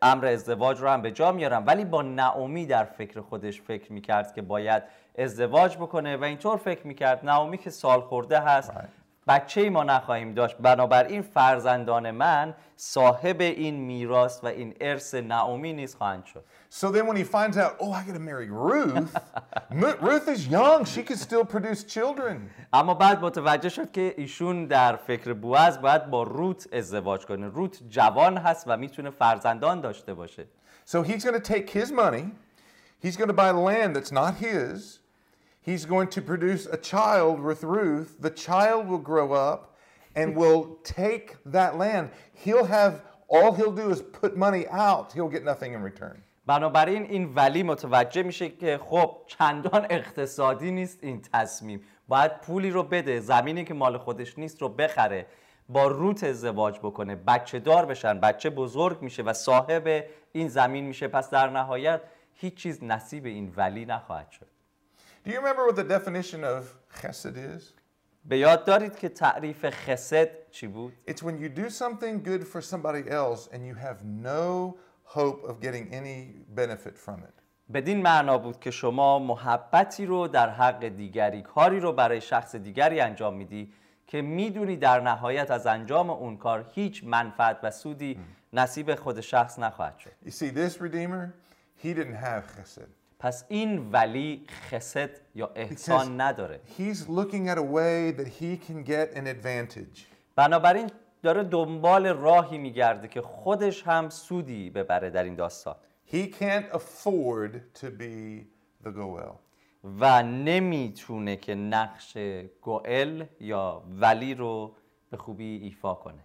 امر 0.01 0.25
ازدواج 0.25 0.79
رو 0.79 0.89
هم 0.89 1.01
به 1.01 1.11
جا 1.11 1.31
میارم. 1.31 1.63
ولی 1.67 1.85
با 1.85 2.01
نعومی 2.01 2.65
در 2.65 2.83
فکر 2.83 3.21
خودش 3.21 3.61
فکر 3.61 3.93
می‌کرد 3.93 4.33
که 4.33 4.41
باید 4.41 4.83
ازدواج 5.17 5.77
بکنه 5.77 6.17
و 6.17 6.23
اینطور 6.23 6.57
فکر 6.57 6.87
می‌کرد. 6.87 7.25
نعومی 7.25 7.57
که 7.57 7.69
سال 7.69 8.01
خورده 8.01 8.39
هست 8.39 8.71
بچه 9.27 9.61
ای 9.61 9.69
ما 9.69 9.83
نخواهیم 9.83 10.33
داشت. 10.33 10.57
بنابراین 10.57 11.21
فرزندان 11.21 12.11
من 12.11 12.55
صاحب 12.75 13.41
این 13.41 13.75
میراث 13.75 14.43
و 14.43 14.47
این 14.47 14.75
ارث 14.81 15.13
نعومی 15.15 15.73
نیز 15.73 15.95
خواهند 15.95 16.25
شد. 16.25 16.43
So 16.69 16.91
then 16.91 17.05
when 17.07 17.15
he 17.15 17.23
finds 17.23 17.57
out, 17.57 17.75
oh, 17.79 17.91
I 17.91 18.03
got 18.03 18.13
to 18.13 18.19
marry 18.19 18.49
Ruth, 18.49 19.15
Ruth 20.07 20.27
is 20.27 20.47
young, 20.47 20.85
she 20.85 21.03
could 21.03 21.19
still 21.19 21.45
produce 21.45 21.83
children. 21.83 22.49
اما 22.73 22.93
بعد 22.93 23.25
متوجه 23.25 23.69
شد 23.69 23.91
که 23.91 24.13
ایشون 24.17 24.65
در 24.65 24.95
فکر 24.95 25.33
بوعز 25.33 25.81
باید 25.81 26.09
با 26.09 26.23
روت 26.23 26.73
ازدواج 26.73 27.25
کنه. 27.25 27.47
روت 27.47 27.79
جوان 27.89 28.37
هست 28.37 28.63
و 28.67 28.77
می‌تونه 28.77 29.09
فرزندان 29.09 29.81
داشته 29.81 30.13
باشه. 30.13 30.45
So 30.85 31.01
he's 31.03 31.23
going 31.23 31.41
to 31.41 31.53
take 31.53 31.69
his 31.69 31.91
money, 31.91 32.25
he's 33.03 33.15
going 33.15 33.29
to 33.29 33.33
buy 33.33 33.51
land 33.51 33.95
that's 33.95 34.11
not 34.11 34.35
his, 34.35 34.99
he's 35.67 35.85
going 35.85 36.09
to 36.09 36.21
produce 36.21 36.63
a 36.65 36.77
child 36.77 37.39
with 37.39 37.63
Ruth. 37.63 38.09
The 38.19 38.29
child 38.47 38.87
will 38.87 39.03
grow 39.11 39.33
up 39.33 39.61
and 40.15 40.35
will 40.35 40.77
take 40.83 41.37
that 41.45 41.77
land. 41.77 42.11
He'll 42.43 42.65
have, 42.65 42.93
all 43.27 43.51
he'll 43.53 43.77
do 43.83 43.89
is 43.89 44.01
put 44.01 44.37
money 44.37 44.67
out, 44.67 45.13
he'll 45.13 45.33
get 45.35 45.43
nothing 45.43 45.73
in 45.73 45.81
return. 45.81 46.23
بنابراین 46.45 47.03
این 47.03 47.33
ولی 47.35 47.63
متوجه 47.63 48.23
میشه 48.23 48.49
که 48.49 48.77
خب 48.77 49.17
چندان 49.27 49.87
اقتصادی 49.89 50.71
نیست 50.71 50.99
این 51.01 51.21
تصمیم. 51.33 51.81
باید 52.07 52.41
پولی 52.41 52.69
رو 52.69 52.83
بده. 52.83 53.19
زمینی 53.19 53.63
که 53.63 53.73
مال 53.73 53.97
خودش 53.97 54.39
نیست 54.39 54.61
رو 54.61 54.69
بخره. 54.69 55.25
با 55.69 55.87
روت 55.87 56.23
ازدواج 56.23 56.79
بکنه. 56.79 57.15
بچه 57.15 57.59
دار 57.59 57.85
بشن. 57.85 58.19
بچه 58.19 58.49
بزرگ 58.49 59.01
میشه 59.01 59.23
و 59.23 59.33
صاحب 59.33 60.03
این 60.31 60.47
زمین 60.47 60.85
میشه. 60.85 61.07
پس 61.07 61.29
در 61.29 61.49
نهایت 61.49 62.01
هیچ 62.33 62.55
چیز 62.55 62.83
نصیب 62.83 63.25
این 63.25 63.53
ولی 63.57 63.85
نخواهد 63.85 64.31
شد. 64.31 64.52
Do 65.24 65.30
you 65.30 65.38
remember 65.38 65.66
what 65.66 65.76
the 65.76 65.84
definition 65.84 66.44
of 66.44 66.62
chesed 67.00 67.36
is? 67.36 67.74
به 68.24 68.38
یاد 68.38 68.64
دارید 68.64 68.96
که 68.96 69.08
تعریف 69.08 69.66
خسد 69.70 70.50
چی 70.50 70.66
بود؟ 70.66 70.92
It's 71.08 71.22
when 71.22 71.38
you 71.42 71.48
do 71.48 71.70
something 71.70 72.22
good 72.28 72.44
for 72.44 72.60
somebody 72.60 73.10
else 73.10 73.48
and 73.52 73.60
you 73.66 73.74
have 73.74 74.04
no 74.04 74.76
hope 75.04 75.44
of 75.44 75.60
getting 75.60 75.92
any 75.92 76.44
benefit 76.54 76.98
from 76.98 77.18
it. 77.18 77.42
بدین 77.72 78.02
معنا 78.02 78.38
بود 78.38 78.60
که 78.60 78.70
شما 78.70 79.18
محبتی 79.18 80.06
رو 80.06 80.28
در 80.28 80.50
حق 80.50 80.88
دیگری 80.88 81.42
کاری 81.42 81.80
رو 81.80 81.92
برای 81.92 82.20
شخص 82.20 82.56
دیگری 82.56 83.00
انجام 83.00 83.34
میدی 83.34 83.72
که 84.06 84.22
میدونی 84.22 84.76
در 84.76 85.00
نهایت 85.00 85.50
از 85.50 85.66
انجام 85.66 86.10
اون 86.10 86.36
کار 86.36 86.70
هیچ 86.74 87.04
منفعت 87.04 87.58
و 87.62 87.70
سودی 87.70 88.20
نصیب 88.52 88.94
خود 88.94 89.20
شخص 89.20 89.58
نخواهد 89.58 89.98
شد 89.98 90.10
You 90.26 90.30
see, 90.30 90.50
this 90.50 90.80
Redeemer, 90.80 91.34
he 91.82 91.94
didn't 91.94 92.16
have 92.16 92.42
chesed. 92.56 92.88
پس 93.23 93.45
این 93.47 93.91
ولی 93.91 94.45
خسد 94.69 95.09
یا 95.35 95.51
احسان 95.55 96.21
نداره 96.21 96.59
He's 96.77 97.07
looking 97.07 97.47
at 97.49 97.57
a 97.57 97.61
way 97.61 98.11
that 98.11 98.27
he 98.27 98.57
can 98.67 98.83
get 98.83 99.17
an 99.17 99.27
advantage. 99.27 100.05
بنابراین 100.35 100.91
داره 101.21 101.43
دنبال 101.43 102.07
راهی 102.07 102.57
میگرده 102.57 103.07
که 103.07 103.21
خودش 103.21 103.83
هم 103.83 104.09
سودی 104.09 104.69
ببره 104.69 105.09
در 105.09 105.23
این 105.23 105.35
داستان 105.35 105.75
He 106.11 106.27
can't 106.39 106.75
afford 106.75 107.51
to 107.81 107.85
be 107.85 108.45
the 108.83 108.89
Goel. 108.91 109.35
و 109.83 110.23
نمی‌تونه 110.23 111.35
که 111.35 111.55
نقش 111.55 112.17
گوئل 112.61 113.23
یا 113.39 113.83
ولی 113.99 114.35
رو 114.35 114.75
به 115.09 115.17
خوبی 115.17 115.57
ایفا 115.57 115.93
کنه 115.93 116.23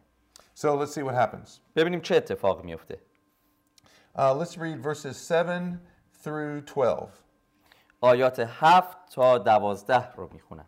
So 0.55 0.67
let's 0.67 0.95
see 0.95 1.03
what 1.03 1.15
happens. 1.15 1.61
ببینیم 1.77 2.01
چه 2.01 2.17
اتفاق 2.17 2.65
میفته 2.65 2.99
Uh, 4.17 4.35
let's 4.35 4.57
read 4.57 4.83
verses 4.83 5.17
7 5.31 5.79
through 6.25 6.61
12. 6.75 7.09
آیات 8.01 8.41
هفت 8.41 8.97
تا 9.11 9.39
دوازده 9.39 10.13
رو 10.13 10.29
می‌خونم 10.33 10.67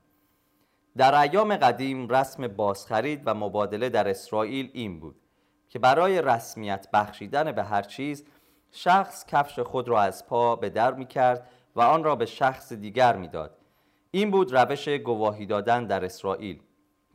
در 0.96 1.20
ایام 1.20 1.56
قدیم 1.56 2.08
رسم 2.08 2.48
بازخرید 2.48 3.22
و 3.26 3.34
مبادله 3.34 3.88
در 3.88 4.08
اسرائیل 4.08 4.70
این 4.72 5.00
بود 5.00 5.20
که 5.68 5.78
برای 5.78 6.22
رسمیت 6.22 6.88
بخشیدن 6.92 7.52
به 7.52 7.62
هر 7.62 7.82
چیز 7.82 8.24
شخص 8.70 9.26
کفش 9.26 9.58
خود 9.58 9.88
را 9.88 10.00
از 10.00 10.26
پا 10.26 10.56
به 10.56 10.70
در 10.70 10.94
می 10.94 11.06
کرد 11.06 11.50
و 11.76 11.80
آن 11.80 12.04
را 12.04 12.16
به 12.16 12.26
شخص 12.26 12.72
دیگر 12.72 13.16
می‌داد. 13.16 13.56
این 14.10 14.30
بود 14.30 14.52
روش 14.52 14.88
گواهی 14.88 15.46
دادن 15.46 15.86
در 15.86 16.04
اسرائیل 16.04 16.60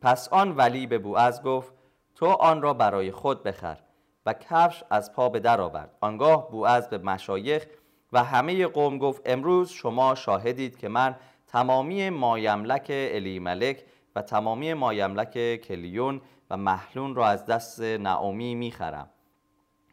پس 0.01 0.29
آن 0.29 0.57
ولی 0.57 0.87
به 0.87 0.97
بوعز 0.97 1.41
گفت 1.41 1.73
تو 2.15 2.25
آن 2.25 2.61
را 2.61 2.73
برای 2.73 3.11
خود 3.11 3.43
بخر 3.43 3.77
و 4.25 4.33
کفش 4.33 4.83
از 4.89 5.13
پا 5.13 5.29
به 5.29 5.39
در 5.39 5.61
آورد 5.61 5.97
آنگاه 6.01 6.51
بوعز 6.51 6.87
به 6.87 6.97
مشایخ 6.97 7.65
و 8.15 8.23
همه 8.23 8.67
قوم 8.67 8.97
گفت 8.97 9.21
امروز 9.25 9.69
شما 9.69 10.15
شاهدید 10.15 10.77
که 10.77 10.87
من 10.87 11.15
تمامی 11.47 12.09
مایملک 12.09 12.85
الی 12.89 13.39
ملک 13.39 13.83
و 14.15 14.21
تمامی 14.21 14.73
مایملک 14.73 15.55
کلیون 15.55 16.21
و 16.49 16.57
محلون 16.57 17.15
را 17.15 17.27
از 17.27 17.45
دست 17.45 17.81
نعومی 17.81 18.55
می‌خرم. 18.55 19.09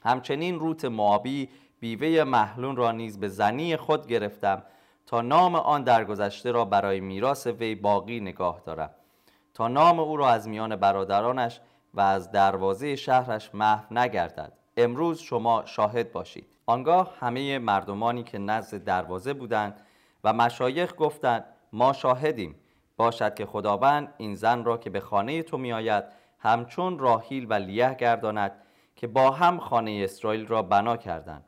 همچنین 0.03 0.59
روت 0.59 0.85
مابی 0.85 1.49
بیوه 1.81 2.25
محلون 2.25 2.77
را 2.77 2.93
نیز 2.93 3.21
به 3.21 3.29
زنی 3.29 3.77
خود 3.77 4.07
گرفتم 4.07 4.63
تا 5.07 5.21
نام 5.21 5.55
آن 5.55 5.83
درگذشته 5.83 6.51
را 6.51 6.65
برای 6.65 7.01
میراث 7.01 7.47
وی 7.47 7.75
باقی 7.75 8.21
نگاه 8.21 8.61
دارم. 8.67 8.91
تا 9.55 9.69
نام 9.69 10.01
او 10.01 10.17
را 10.17 10.29
از 10.29 10.49
میان 10.49 10.77
برادرانش 10.77 11.61
و 11.95 12.01
از 12.01 12.31
دروازه 12.31 12.97
شهرش 12.97 13.55
محو 13.55 13.95
نگردد. 13.95 14.53
امروز 14.77 15.21
شما 15.21 15.63
شاهد 15.67 16.13
باشید. 16.13 16.52
آنگاه 16.67 17.17
همه 17.21 17.59
مردمانی 17.59 18.23
که 18.23 18.39
نزد 18.39 18.85
دروازه 18.85 19.33
بودند 19.33 19.81
و 20.25 20.33
مشایخ 20.33 20.95
گفتند 20.99 21.45
ما 21.73 21.93
شاهدیم 21.93 22.55
باشد 22.97 23.35
که 23.35 23.47
خداوند 23.47 24.15
این 24.17 24.35
زن 24.35 24.65
را 24.65 24.79
که 24.79 24.91
به 24.91 25.01
خانه 25.01 25.43
تو 25.43 25.59
میآید 25.59 26.05
همچون 26.39 26.99
راهیل 26.99 27.47
و 27.51 27.55
لیه 27.55 27.95
گرداند 27.95 28.53
که 28.97 29.07
با 29.07 29.31
هم 29.31 29.59
خانه 29.59 30.01
اسرائیل 30.05 30.47
را 30.47 30.63
بنا 30.63 30.97
کردند. 30.97 31.45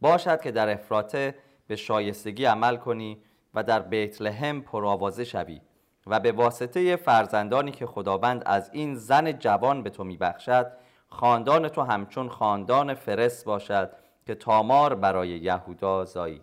باشد 0.00 0.40
که 0.40 0.50
در 0.50 0.68
افراته 0.72 1.34
به 1.66 1.76
شایستگی 1.76 2.44
عمل 2.44 2.76
کنی 2.76 3.18
و 3.54 3.62
در 3.62 3.80
بیت 3.80 4.22
لحم 4.22 4.60
پرآوازه 4.60 5.24
شوی 5.24 5.60
و 6.06 6.20
به 6.20 6.32
واسطه 6.32 6.96
فرزندانی 6.96 7.70
که 7.70 7.86
خداوند 7.86 8.42
از 8.46 8.70
این 8.72 8.94
زن 8.94 9.32
جوان 9.32 9.82
به 9.82 9.90
تو 9.90 10.04
میبخشد 10.04 10.72
خاندان 11.08 11.68
تو 11.68 11.82
همچون 11.82 12.28
خاندان 12.28 12.94
فرس 12.94 13.44
باشد 13.44 13.92
که 14.26 14.34
تامار 14.34 14.94
برای 14.94 15.28
یهودا 15.28 16.04
زایید 16.04 16.42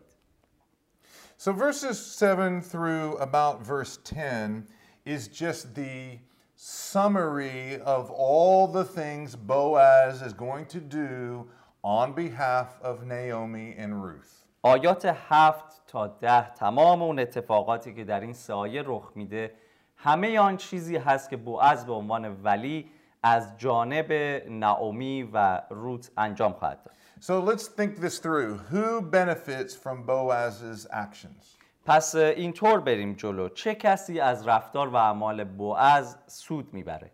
So 1.38 1.52
verses 1.52 1.98
7 2.00 2.64
through 2.72 3.18
about 3.18 3.66
verse 3.66 3.98
10 3.98 4.64
is 5.06 5.28
just 5.28 5.76
the 5.76 6.20
summary 6.56 7.82
of 7.82 8.10
all 8.12 8.68
the 8.68 8.86
things 8.86 9.36
Boaz 9.36 10.22
is 10.22 10.32
going 10.32 10.66
to 10.68 10.80
do 10.80 11.50
on 11.84 12.14
behalf 12.14 12.80
of 12.82 13.06
Naomi 13.06 13.76
and 13.78 14.02
Ruth. 14.04 14.46
آیات 14.62 15.06
هفت 15.06 15.82
تا 15.88 16.08
ده 16.08 16.54
تمام 16.54 17.02
اون 17.02 17.20
اتفاقاتی 17.20 17.94
که 17.94 18.04
در 18.04 18.20
این 18.20 18.34
سه 18.34 18.54
آیه 18.54 18.84
رخ 18.86 19.12
میده 19.16 19.54
همه 19.96 20.40
آن 20.40 20.58
چیزی 20.58 20.98
هست 20.98 21.30
که 21.30 21.38
بوعز 21.38 21.86
به 21.86 21.94
عنوان 21.94 22.44
ولی 22.44 22.92
از 23.24 23.58
جانب 23.58 24.12
نعومی 24.50 25.30
و 25.34 25.62
روت 25.70 26.12
انجام 26.18 26.54
خواهد 26.54 26.84
داد 26.84 26.94
So 27.22 27.40
let's 27.52 27.68
think 27.68 28.02
this 28.02 28.20
through. 28.20 28.58
Who 28.72 29.02
benefits 29.02 29.74
from 29.84 30.06
Boaz's 30.06 30.88
actions? 30.92 31.58
پس 31.86 32.16
اینطور 32.16 32.80
بریم 32.80 33.14
جلو 33.14 33.50
چه 33.50 33.76
کسی 33.76 34.20
از 34.20 34.48
رفتار 34.48 34.88
و 34.88 34.96
اعمال 34.96 35.44
بوعز 35.44 36.16
سود 36.28 36.74
می‌بره 36.74 37.12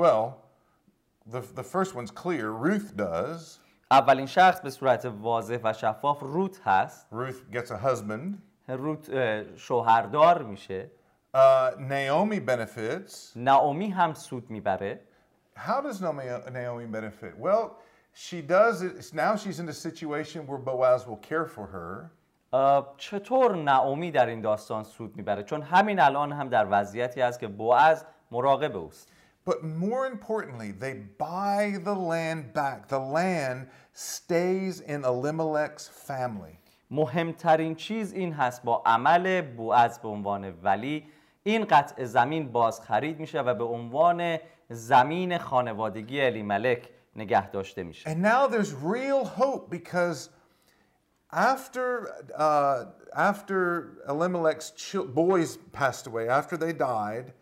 Well, 0.00 0.28
the, 1.32 1.40
the 1.56 1.62
first 1.62 1.94
one's 1.94 2.10
clear. 2.10 2.52
Ruth 2.52 2.96
does. 2.96 3.58
اولین 3.90 4.26
شخص 4.26 4.60
به 4.60 4.70
صورت 4.70 5.04
واضح 5.04 5.58
و 5.64 5.72
شفاف 5.72 6.20
روت 6.20 6.60
هست 6.64 7.06
Ruth 7.12 7.54
gets 7.54 7.70
a 7.70 7.86
husband. 7.86 8.38
روت 8.68 9.10
شوهردار 9.56 10.42
میشه 10.42 10.90
Uh, 11.34 11.38
Naomi 11.78 12.40
benefits. 12.50 13.36
نعومی 13.36 13.88
هم 13.90 14.14
سود 14.14 14.50
می‌بره 14.50 15.00
How 15.57 15.81
does 15.81 16.01
Naomi, 16.01 16.25
Naomi 16.51 16.85
benefit? 16.85 17.37
Well, 17.37 17.77
she 18.13 18.41
does 18.41 18.81
it. 18.81 19.13
Now 19.13 19.35
she's 19.35 19.59
in 19.59 19.69
a 19.69 19.73
situation 19.73 20.47
where 20.47 20.57
Boaz 20.57 21.07
will 21.07 21.17
care 21.17 21.45
for 21.45 21.67
her. 21.67 22.11
اه، 22.53 22.93
چطور 22.97 23.55
نعومی 23.55 24.11
در 24.11 24.25
این 24.25 24.41
داستان 24.41 24.83
سود 24.83 25.15
میبره 25.17 25.43
چون 25.43 25.61
همین 25.61 25.99
الان 25.99 26.31
هم 26.31 26.49
در 26.49 26.67
وضعیتی 26.71 27.21
است 27.21 27.39
که 27.39 27.47
بوعز 27.47 28.05
مراقب 28.31 28.77
اوست 28.77 29.09
But 29.45 29.61
more 29.61 30.07
importantly, 30.07 30.71
they 30.71 30.93
buy 31.17 31.77
the 31.83 31.93
land 31.93 32.53
back. 32.53 32.87
The 32.87 32.99
land 32.99 33.67
stays 33.91 34.79
in 34.79 35.03
Elimelech's 35.03 35.87
family. 35.89 36.59
مهمترین 36.91 37.75
چیز 37.75 38.13
این 38.13 38.33
هست 38.33 38.63
با 38.63 38.83
عمل 38.85 39.41
بوعز 39.41 39.99
به 39.99 40.07
عنوان 40.07 40.53
ولی 40.63 41.05
این 41.43 41.65
قطع 41.65 42.03
زمین 42.05 42.51
باز 42.51 42.81
خرید 42.81 43.19
میشه 43.19 43.41
و 43.41 43.53
به 43.53 43.63
عنوان 43.63 44.37
زمین 44.70 45.38
خانوادگی 45.38 46.20
علی 46.20 46.42
ملک 46.42 46.88
نگه 47.16 47.50
داشته 47.50 47.82
میشه 47.82 48.10
And 48.10 48.22
now 48.22 48.46
there's 48.46 48.72
real 48.72 49.24
hope 49.24 49.70
because 49.70 50.30
after, 51.30 52.08
uh, 52.34 52.84
after 53.14 53.58
Elimelech's 54.08 54.72
boys 55.14 55.58
passed 55.72 56.06
away, 56.06 56.28
after 56.28 56.56
they 56.56 56.72
died, 56.72 57.32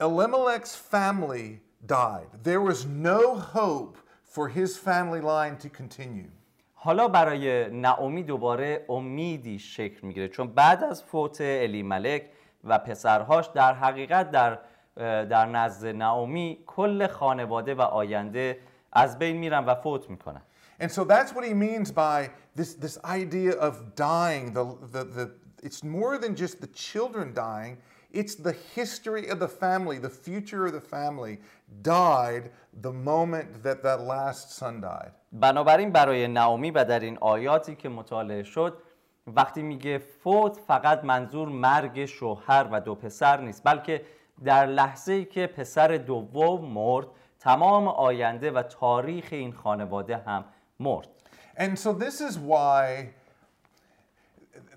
Elimelech's 0.00 0.74
family 0.74 1.60
died. 1.86 2.28
There 2.42 2.60
was 2.60 2.86
no 2.86 3.36
hope 3.36 3.98
for 4.24 4.48
his 4.48 4.76
family 4.76 5.20
line 5.20 5.56
to 5.58 5.68
continue. 5.68 6.30
حالا 6.74 7.08
برای 7.08 7.70
نعومی 7.70 8.22
دوباره 8.22 8.86
امیدی 8.88 9.58
شکل 9.58 10.06
می‌گیره 10.06 10.28
چون 10.28 10.46
بعد 10.46 10.84
از 10.84 11.02
فوت 11.02 11.40
علی 11.40 11.82
ملک 11.82 12.24
و 12.64 12.78
پسرهاش 12.78 13.46
در 13.46 13.74
حقیقت 13.74 14.30
در 14.30 14.58
در 14.96 15.46
نزد 15.46 15.86
نعومی 15.86 16.58
کل 16.66 17.06
خانواده 17.06 17.74
و 17.74 17.80
آینده 17.80 18.58
از 18.92 19.18
بین 19.18 19.36
میرن 19.36 19.64
و 19.64 19.74
فوت 19.74 20.10
می‌کنن 20.10 20.42
And 20.80 20.90
so 20.90 21.04
that's 21.04 21.32
what 21.32 21.44
he 21.44 21.54
means 21.54 21.92
by 21.92 22.30
this, 22.56 22.74
this 22.74 22.98
idea 23.04 23.52
of 23.52 23.94
dying. 23.94 24.52
The, 24.52 24.64
the, 24.94 25.04
the, 25.04 25.30
it's 25.62 25.84
more 25.84 26.18
than 26.18 26.34
just 26.34 26.60
the 26.60 26.66
children 26.66 27.32
dying, 27.32 27.78
it's 28.10 28.34
the 28.34 28.56
history 28.74 29.28
of 29.28 29.38
the 29.38 29.48
family, 29.48 29.98
the 29.98 30.10
future 30.10 30.66
of 30.66 30.72
the 30.72 30.80
family 30.80 31.38
died 31.82 32.50
the 32.86 32.92
moment 32.92 33.62
that 33.62 33.82
that 33.84 34.00
last 34.00 34.50
son 34.50 34.80
died. 34.80 35.12
بنابراین 35.32 35.92
برای 35.92 36.28
نعومی 36.28 36.70
و 36.70 36.84
در 36.84 37.00
این 37.00 37.18
آیاتی 37.20 37.74
که 37.74 37.88
مطالعه 37.88 38.42
شد 38.42 38.78
وقتی 39.26 39.62
میگه 39.62 39.98
فوت 39.98 40.56
فقط 40.66 41.04
منظور 41.04 41.48
مرگ 41.48 42.04
شوهر 42.04 42.68
و 42.72 42.80
دو 42.80 42.94
پسر 42.94 43.40
نیست 43.40 43.62
بلکه 43.64 44.02
در 44.44 44.66
لحظه 44.66 45.24
که 45.24 45.46
پسر 45.46 45.96
دوم 45.96 46.64
مرد 46.64 47.06
تمام 47.40 47.88
آینده 47.88 48.50
و 48.50 48.62
تاریخ 48.62 49.28
این 49.30 49.52
خانواده 49.52 50.16
هم 50.16 50.44
مرد 50.80 51.08
And 51.56 51.78
so 51.78 51.92
this 51.92 52.20
is 52.20 52.38
why 52.38 53.08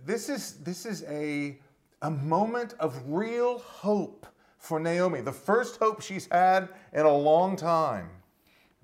this 0.05 0.29
is 0.29 0.63
this 0.63 0.85
is 0.85 1.03
a 1.03 1.57
a 2.01 2.11
moment 2.11 2.75
of 2.79 2.91
real 3.07 3.59
hope 3.83 4.27
for 4.57 4.79
Naomi. 4.79 5.21
The 5.21 5.31
first 5.31 5.73
hope 5.79 6.01
she's 6.01 6.27
had 6.31 6.69
in 6.93 7.05
a 7.05 7.17
long 7.17 7.55
time. 7.55 8.09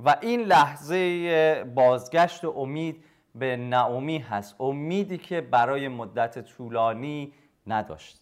و 0.05 0.15
این 0.21 0.41
لحظه 0.41 1.63
بازگشت 1.75 2.45
امید 2.45 3.03
به 3.35 3.57
نعومی 3.57 4.17
هست 4.17 4.55
امیدی 4.59 5.17
که 5.17 5.41
برای 5.41 5.87
مدت 5.87 6.39
طولانی 6.39 7.33
نداشت 7.67 8.20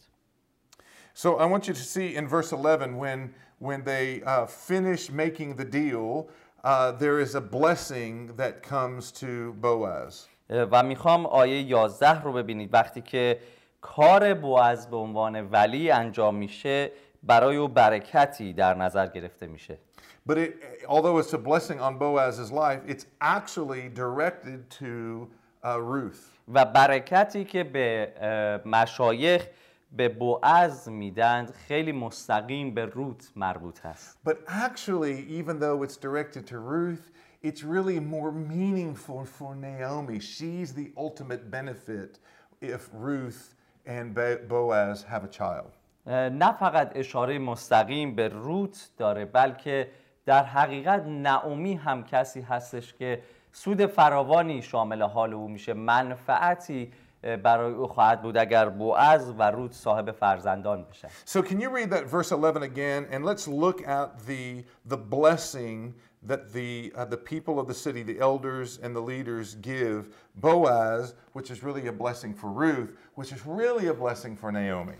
So 1.14 1.36
I 1.36 1.46
want 1.46 1.68
you 1.68 1.74
to 1.74 1.82
see 1.82 2.16
in 2.16 2.26
verse 2.28 2.52
11 2.52 2.96
when 2.96 3.34
when 3.60 3.84
they 3.84 4.22
uh, 4.22 4.46
finish 4.46 5.10
making 5.10 5.56
the 5.56 5.64
deal, 5.64 6.28
uh, 6.64 6.92
there 6.92 7.20
is 7.20 7.34
a 7.34 7.40
blessing 7.40 8.34
that 8.36 8.62
comes 8.62 9.12
to 9.12 9.52
Boaz. 9.60 10.28
و 10.50 10.82
میخوام 10.82 11.26
آیه 11.26 11.60
11 11.60 12.22
رو 12.22 12.32
ببینید 12.32 12.74
وقتی 12.74 13.00
که 13.00 13.38
کار 13.80 14.34
بوعز 14.34 14.86
به 14.86 14.96
عنوان 14.96 15.50
ولی 15.50 15.90
انجام 15.90 16.34
میشه 16.34 16.90
برای 17.22 17.56
او 17.56 17.68
برکتی 17.68 18.52
در 18.52 18.74
نظر 18.74 19.06
گرفته 19.06 19.46
میشه 19.46 19.78
But 20.26 20.38
it, 20.38 20.54
although 20.88 21.18
it's 21.18 21.34
a 21.34 21.38
blessing 21.38 21.80
on 21.80 21.98
Boaz's 21.98 22.50
life, 22.50 22.80
it's 22.86 23.06
actually 23.20 23.90
directed 23.90 24.70
to 24.80 25.28
uh, 25.62 25.80
Ruth. 25.80 26.30
و 26.54 26.64
برکتی 26.64 27.44
که 27.44 27.64
به 27.64 28.12
اه، 28.20 28.68
مشایخ 28.68 29.46
به 29.91 30.09
بوعز 30.09 30.89
میدند 30.89 31.51
خیلی 31.51 31.91
مستقیم 31.91 32.73
به 32.73 32.85
روت 32.85 33.31
مربوط 33.35 33.85
هست 33.85 34.19
But 34.25 34.37
actually, 34.47 35.25
even 35.39 35.59
though 35.59 35.83
it's 35.83 35.97
directed 35.97 36.47
to 36.47 36.57
Ruth, 36.59 37.11
it's 37.43 37.63
really 37.63 37.99
more 37.99 38.31
meaningful 38.31 39.25
for 39.25 39.55
Naomi. 39.55 40.19
She's 40.19 40.73
the 40.73 40.91
ultimate 40.97 41.49
benefit 41.49 42.19
if 42.61 42.89
Ruth 42.93 43.55
and 43.87 44.13
Boaz 44.49 45.03
have 45.03 45.23
a 45.23 45.31
child. 45.39 45.71
نه 46.31 46.51
فقط 46.51 46.91
اشاره 46.95 47.39
مستقیم 47.39 48.15
به 48.15 48.27
روت 48.27 48.89
داره 48.97 49.25
بلکه 49.25 49.91
در 50.25 50.43
حقیقت 50.43 51.05
نعومی 51.05 51.73
هم 51.73 52.03
کسی 52.03 52.41
هستش 52.41 52.93
که 52.93 53.21
سود 53.51 53.85
فراوانی 53.85 54.61
شامل 54.61 55.01
حال 55.01 55.33
او 55.33 55.47
میشه 55.47 55.73
منفعتی 55.73 56.91
برای 57.21 57.73
او 57.73 57.87
خواهد 57.87 58.21
بود 58.21 58.37
اگر 58.37 58.69
بوعز 58.69 59.33
و 59.37 59.51
روت 59.51 59.73
صاحب 59.73 60.11
فرزندان 60.11 60.83
بشن 60.83 61.07
So 61.25 61.41
can 61.41 61.59
you 61.59 61.69
read 61.69 61.89
that 61.89 62.05
verse 62.05 62.31
11 62.31 62.63
again 62.63 63.07
and 63.11 63.25
let's 63.25 63.47
look 63.47 63.87
at 63.87 64.25
the 64.27 64.63
the 64.89 64.97
blessing 64.97 65.93
that 66.27 66.51
the 66.53 66.91
uh, 66.95 67.05
the 67.05 67.17
people 67.17 67.59
of 67.59 67.67
the 67.67 67.73
city, 67.73 68.03
the 68.03 68.19
elders 68.19 68.79
and 68.83 68.95
the 68.95 69.01
leaders 69.01 69.55
give 69.55 69.99
Boaz, 70.35 71.15
which 71.33 71.49
is 71.49 71.63
really 71.63 71.87
a 71.87 71.93
blessing 71.93 72.33
for 72.33 72.49
Ruth, 72.49 72.91
which 73.15 73.31
is 73.31 73.45
really 73.45 73.87
a 73.87 73.93
blessing 73.93 74.35
for 74.35 74.51
Naomi. 74.51 74.99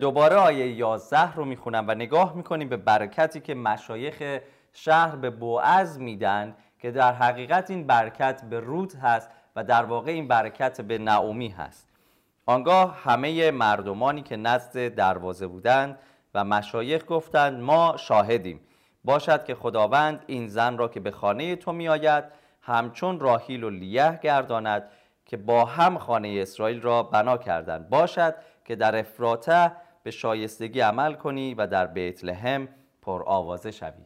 دوباره 0.00 0.36
آیه 0.36 0.66
11 0.66 1.34
رو 1.34 1.44
می‌خونم 1.44 1.84
و 1.88 1.94
نگاه 1.94 2.36
می‌کنیم 2.36 2.68
به 2.68 2.76
برکتی 2.76 3.40
که 3.40 3.54
مشایخ 3.54 4.40
شهر 4.72 5.16
به 5.16 5.30
بوعز 5.30 5.98
میدن 5.98 6.54
که 6.78 6.90
در 6.90 7.12
حقیقت 7.12 7.70
این 7.70 7.86
برکت 7.86 8.44
به 8.44 8.60
روت 8.60 8.96
هست 8.96 9.30
و 9.56 9.64
در 9.64 9.84
واقع 9.84 10.10
این 10.10 10.28
برکت 10.28 10.80
به 10.80 10.98
نعومی 10.98 11.48
هست. 11.48 11.88
آنگاه 12.46 13.00
همه 13.02 13.50
مردمانی 13.50 14.22
که 14.22 14.36
نزد 14.36 14.94
دروازه 14.94 15.46
بودند 15.46 15.98
و 16.34 16.44
مشایخ 16.44 17.02
گفتند 17.08 17.60
ما 17.60 17.96
شاهدیم. 17.96 18.60
باشد 19.04 19.44
که 19.44 19.54
خداوند 19.54 20.24
این 20.26 20.48
زن 20.48 20.78
را 20.78 20.88
که 20.88 21.00
به 21.00 21.10
خانه 21.10 21.56
تو 21.56 21.72
میآید 21.72 22.24
همچون 22.62 23.20
راهیل 23.20 23.64
و 23.64 23.70
لیه 23.70 24.20
گرداند 24.22 24.90
که 25.26 25.36
با 25.36 25.64
هم 25.64 25.98
خانه 25.98 26.38
اسرائیل 26.42 26.80
را 26.80 27.02
بنا 27.02 27.36
کردند. 27.36 27.88
باشد 27.88 28.34
که 28.64 28.76
در 28.76 28.96
افراته 28.96 29.72
به 30.02 30.10
شایستگی 30.10 30.80
عمل 30.80 31.14
کنی 31.14 31.54
و 31.54 31.66
در 31.66 31.86
بیت 31.86 32.24
لحم 32.24 32.68
پر 33.02 33.22
آوازه 33.26 33.70
شوی. 33.70 34.04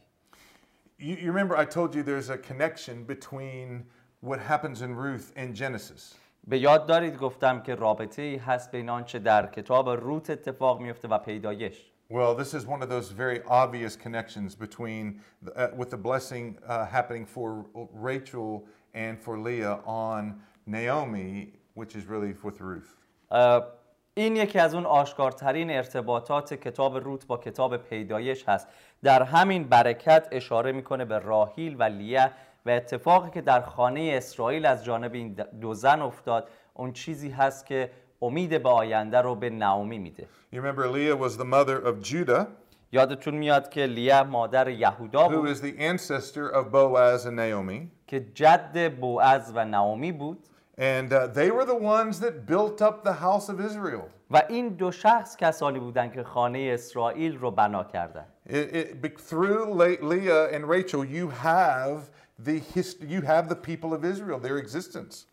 You 0.99 1.33
remember 1.33 1.57
I 1.57 1.65
told 1.65 1.95
you 1.95 2.03
there's 2.03 2.29
a 2.29 2.37
connection 2.37 3.05
between 3.05 3.85
what 4.22 4.40
happens 4.40 4.82
in 4.82 4.96
Ruth 4.96 5.32
and 5.36 5.56
Genesis. 5.56 6.16
به 6.48 6.60
یاد 6.60 6.88
دارید 6.88 7.18
گفتم 7.18 7.62
که 7.62 7.76
رابطه 7.76 8.22
ای 8.22 8.36
هست 8.36 8.72
بین 8.72 8.90
آنچه 8.90 9.20
در 9.20 9.48
کتاب 9.48 9.90
روت 9.90 10.30
اتفاق 10.30 10.82
میفته 10.82 11.08
و 11.08 11.18
پیدایش 11.18 11.92
Well, 12.10 12.36
this 12.36 12.54
is 12.54 12.68
one 12.68 12.84
of 12.84 12.90
those 12.90 13.10
very 13.10 13.42
obvious 13.48 13.96
connections 13.96 14.54
between 14.54 15.22
the, 15.42 15.52
uh, 15.58 15.76
with 15.76 15.90
the 15.90 15.98
blessing 15.98 16.56
uh, 16.68 16.86
happening 16.86 17.26
for 17.26 17.66
Rachel 17.94 18.64
and 18.94 19.20
for 19.20 19.40
Leah 19.40 19.80
on 19.86 20.40
Naomi, 20.68 21.54
which 21.74 21.96
is 21.96 22.06
really 22.06 22.34
with 22.44 22.62
Ruth. 22.62 22.98
اه، 23.32 23.68
این 24.14 24.36
یکی 24.36 24.60
از 24.60 24.76
اون 24.76 24.86
آشکارترین 24.86 25.72
ارتباطات 25.72 26.54
کتاب 26.54 26.98
روت 26.98 27.28
با 27.28 27.38
کتاب 27.38 27.78
پیدایش 27.78 28.50
هست 28.50 28.68
در 29.04 29.24
همین 29.24 29.64
برکت 29.64 30.28
اشاره 30.32 30.72
میکنه 30.72 31.06
به 31.06 31.20
راهیل 31.20 31.76
و 31.80 31.84
لیه 31.84 32.32
و 32.67 32.71
اتفاقی 32.71 33.31
که 33.31 33.41
در 33.41 33.61
خانه 33.61 34.11
اسرائیل 34.15 34.67
از 34.67 34.85
جانب 34.85 35.15
این 35.15 35.37
دو 35.61 35.75
زن 35.75 36.03
افتاد 36.03 36.49
اون 36.75 36.93
چیزی 36.93 37.31
هست 37.31 37.67
که 37.67 37.91
امید 38.23 38.63
به 38.63 38.69
آینده 38.69 39.19
رو 39.21 39.35
به 39.35 39.51
نعومی 39.51 39.99
میده 39.99 40.27
You 40.53 40.57
remember 40.57 40.87
Leah 40.89 41.17
was 41.17 41.37
the 41.37 41.45
mother 41.45 41.87
of 41.89 42.03
Judah, 42.13 42.47
یادتون 42.93 43.35
میاد 43.35 43.69
که 43.71 43.87
لیه 43.87 44.23
مادر 44.23 44.69
یهودا 44.69 45.29
who 45.29 45.33
بود 45.33 45.55
is 45.57 45.61
the 45.61 45.79
ancestor 45.81 46.55
of 46.55 46.73
Boaz 46.73 47.27
and 47.27 47.37
Naomi. 47.37 47.89
که 48.07 48.21
جد 48.35 48.95
بوعز 49.01 49.53
و 49.55 49.65
نعومی 49.65 50.13
بود 50.13 50.47
And 50.79 51.13
uh, 51.13 51.27
they 51.27 51.51
were 51.51 51.67
the 51.67 51.75
ones 51.75 52.21
that 52.21 52.47
built 52.47 52.81
up 52.81 53.05
the 53.05 53.13
house 53.13 53.49
of 53.49 53.61
Israel. 53.61 54.03
و 54.31 54.43
این 54.49 54.69
دو 54.69 54.91
شخص 54.93 55.37
کسانی 55.37 55.79
بودند 55.79 56.13
که 56.13 56.23
خانه 56.23 56.71
اسرائیل 56.75 57.37
رو 57.39 57.51
بنا 57.51 57.85
کردند 57.85 58.27
through 59.31 59.67
Le- 59.81 60.03
Leah 60.03 60.49
and 60.55 60.65
Rachel, 60.69 61.05
you 61.05 61.29
have 61.43 61.99
the 62.46 62.60
hist- 62.76 63.02
you 63.02 63.22
have 63.22 63.48
the 63.50 63.56
people 63.56 63.94
of 63.98 64.04
Israel, 64.04 64.40
their 64.40 64.58
existence. 64.58 65.26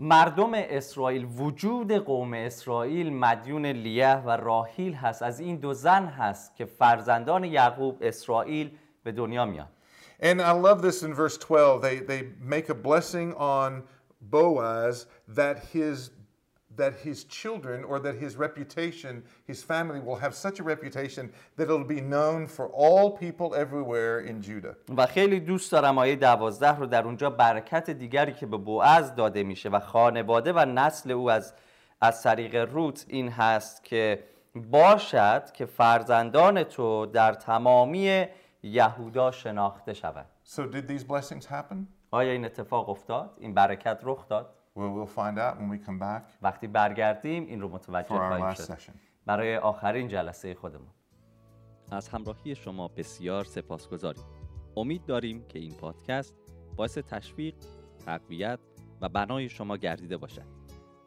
مردم 0.00 0.50
اسرائیل 0.54 1.24
وجود 1.38 1.92
قوم 1.92 2.34
اسرائیل 2.34 3.12
مدیون 3.12 3.66
لیه 3.66 4.14
و 4.26 4.30
راهیل 4.36 4.92
هست 4.94 5.22
از 5.22 5.40
این 5.40 5.56
دو 5.56 5.74
زن 5.74 6.06
هست 6.06 6.56
که 6.56 6.64
فرزندان 6.64 7.44
یعقوب 7.44 7.98
اسرائیل 8.00 8.70
به 9.04 9.12
دنیا 9.12 9.44
میان 9.44 9.66
And 10.20 10.40
I 10.40 10.50
love 10.52 10.82
this 10.82 11.02
in 11.04 11.14
verse 11.14 11.36
12. 11.38 11.80
They, 11.80 11.98
they 12.00 12.28
make 12.40 12.68
a 12.68 12.74
blessing 12.74 13.34
on 13.34 13.82
Boaz 14.20 15.06
that 15.28 15.56
his, 15.72 16.10
that 16.77 16.93
his 17.03 17.23
children 17.25 17.83
or 17.83 17.99
that 17.99 18.15
his 18.15 18.35
reputation, 18.35 19.23
his 19.45 19.63
family 19.63 19.99
will 19.99 20.15
have 20.15 20.33
such 20.35 20.59
a 20.59 20.63
reputation 20.63 21.31
that 21.57 21.63
it'll 21.63 21.83
be 21.83 22.01
known 22.01 22.47
for 22.47 22.67
all 22.67 23.11
people 23.25 23.55
everywhere 23.55 24.19
in 24.19 24.41
Judah. 24.41 24.75
و 24.97 25.05
خیلی 25.05 25.39
دوست 25.39 25.71
دارم 25.71 25.97
آیه 25.97 26.15
دوازده 26.15 26.75
رو 26.77 26.85
در 26.85 27.03
اونجا 27.03 27.29
برکت 27.29 27.89
دیگری 27.89 28.33
که 28.33 28.45
به 28.45 28.57
بوعز 28.57 29.15
داده 29.15 29.43
میشه 29.43 29.69
و 29.69 29.79
خانواده 29.79 30.53
و 30.53 30.65
نسل 30.65 31.11
او 31.11 31.31
از 31.31 31.53
از 32.01 32.23
طریق 32.23 32.55
روت 32.55 33.05
این 33.07 33.29
هست 33.29 33.83
که 33.83 34.23
باشد 34.55 35.51
که 35.53 35.65
فرزندان 35.65 36.63
تو 36.63 37.05
در 37.05 37.33
تمامی 37.33 38.25
یهودا 38.63 39.31
شناخته 39.31 39.93
شود 39.93 40.25
So, 40.45 40.61
did 40.65 40.87
these 40.87 41.03
blessings 41.03 41.45
happen? 41.45 41.87
آیا 42.11 42.31
این 42.31 42.45
اتفاق 42.45 42.89
افتاد؟ 42.89 43.37
این 43.39 43.53
برکت 43.53 43.99
رخ 44.03 44.27
داد؟ 44.27 44.53
Well, 44.75 44.89
we'll 44.95 45.05
find 45.05 45.37
out 45.37 45.59
when 45.59 45.69
we 45.69 45.77
come 45.77 45.99
back 45.99 46.23
وقتی 46.41 46.67
برگردیم 46.67 47.45
این 47.45 47.61
رو 47.61 47.69
متوجه 47.69 48.07
خواهیم 48.07 48.53
شد. 48.53 48.75
session. 48.75 48.91
برای 49.25 49.57
آخرین 49.57 50.07
جلسه 50.07 50.53
خودمون. 50.53 50.87
از 51.91 52.09
همراهی 52.09 52.55
شما 52.55 52.87
بسیار 52.87 53.43
سپاسگزاریم. 53.43 54.23
امید 54.77 55.05
داریم 55.05 55.45
که 55.47 55.59
این 55.59 55.73
پادکست 55.73 56.35
باعث 56.75 56.97
تشویق 56.97 57.55
تقویت 58.05 58.59
و 59.01 59.09
بنای 59.09 59.49
شما 59.49 59.77
گردیده 59.77 60.17
باشد. 60.17 60.45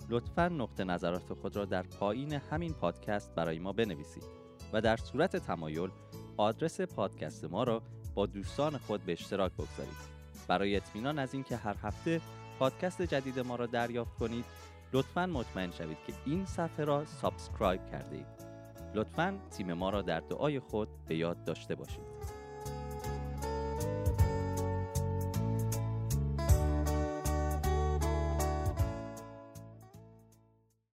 لطفا 0.09 0.49
نقطه 0.49 0.85
نظرات 0.85 1.33
خود 1.33 1.57
را 1.57 1.65
در 1.65 1.83
پایین 1.83 2.33
همین 2.33 2.73
پادکست 2.73 3.35
برای 3.35 3.59
ما 3.59 3.73
بنویسید 3.73 4.25
و 4.73 4.81
در 4.81 4.97
صورت 4.97 5.37
تمایل 5.37 5.91
آدرس 6.37 6.81
پادکست 6.81 7.45
ما 7.45 7.65
را 7.65 7.83
با 8.15 8.27
دوستان 8.27 8.79
خود 8.79 9.05
به 9.05 9.13
اشتراک 9.13 9.53
بگذارید. 9.53 10.17
برای 10.49 10.77
اطمینان 10.77 11.19
از 11.19 11.35
اینکه 11.35 11.57
هر 11.57 11.77
هفته 11.83 12.21
پادکست 12.59 13.03
جدید 13.03 13.39
ما 13.39 13.57
را 13.57 13.67
دریافت 13.67 14.15
کنید. 14.15 14.45
لطفا 14.93 15.27
مطمئن 15.27 15.71
شوید 15.71 15.97
که 16.07 16.13
این 16.27 16.47
صفحه 16.47 16.85
را 16.85 17.05
subscribe 17.05 17.81
کرده 17.91 18.17
اید 18.17 18.27
لطفا 18.95 19.39
تیم 19.51 19.73
ما 19.73 19.91
را 19.91 20.03
در 20.03 20.21
دعای 20.21 20.61
خود 20.61 20.89
به 21.09 21.17
یاد 21.17 21.45
داشته 21.45 21.75
باشید. 21.75 22.16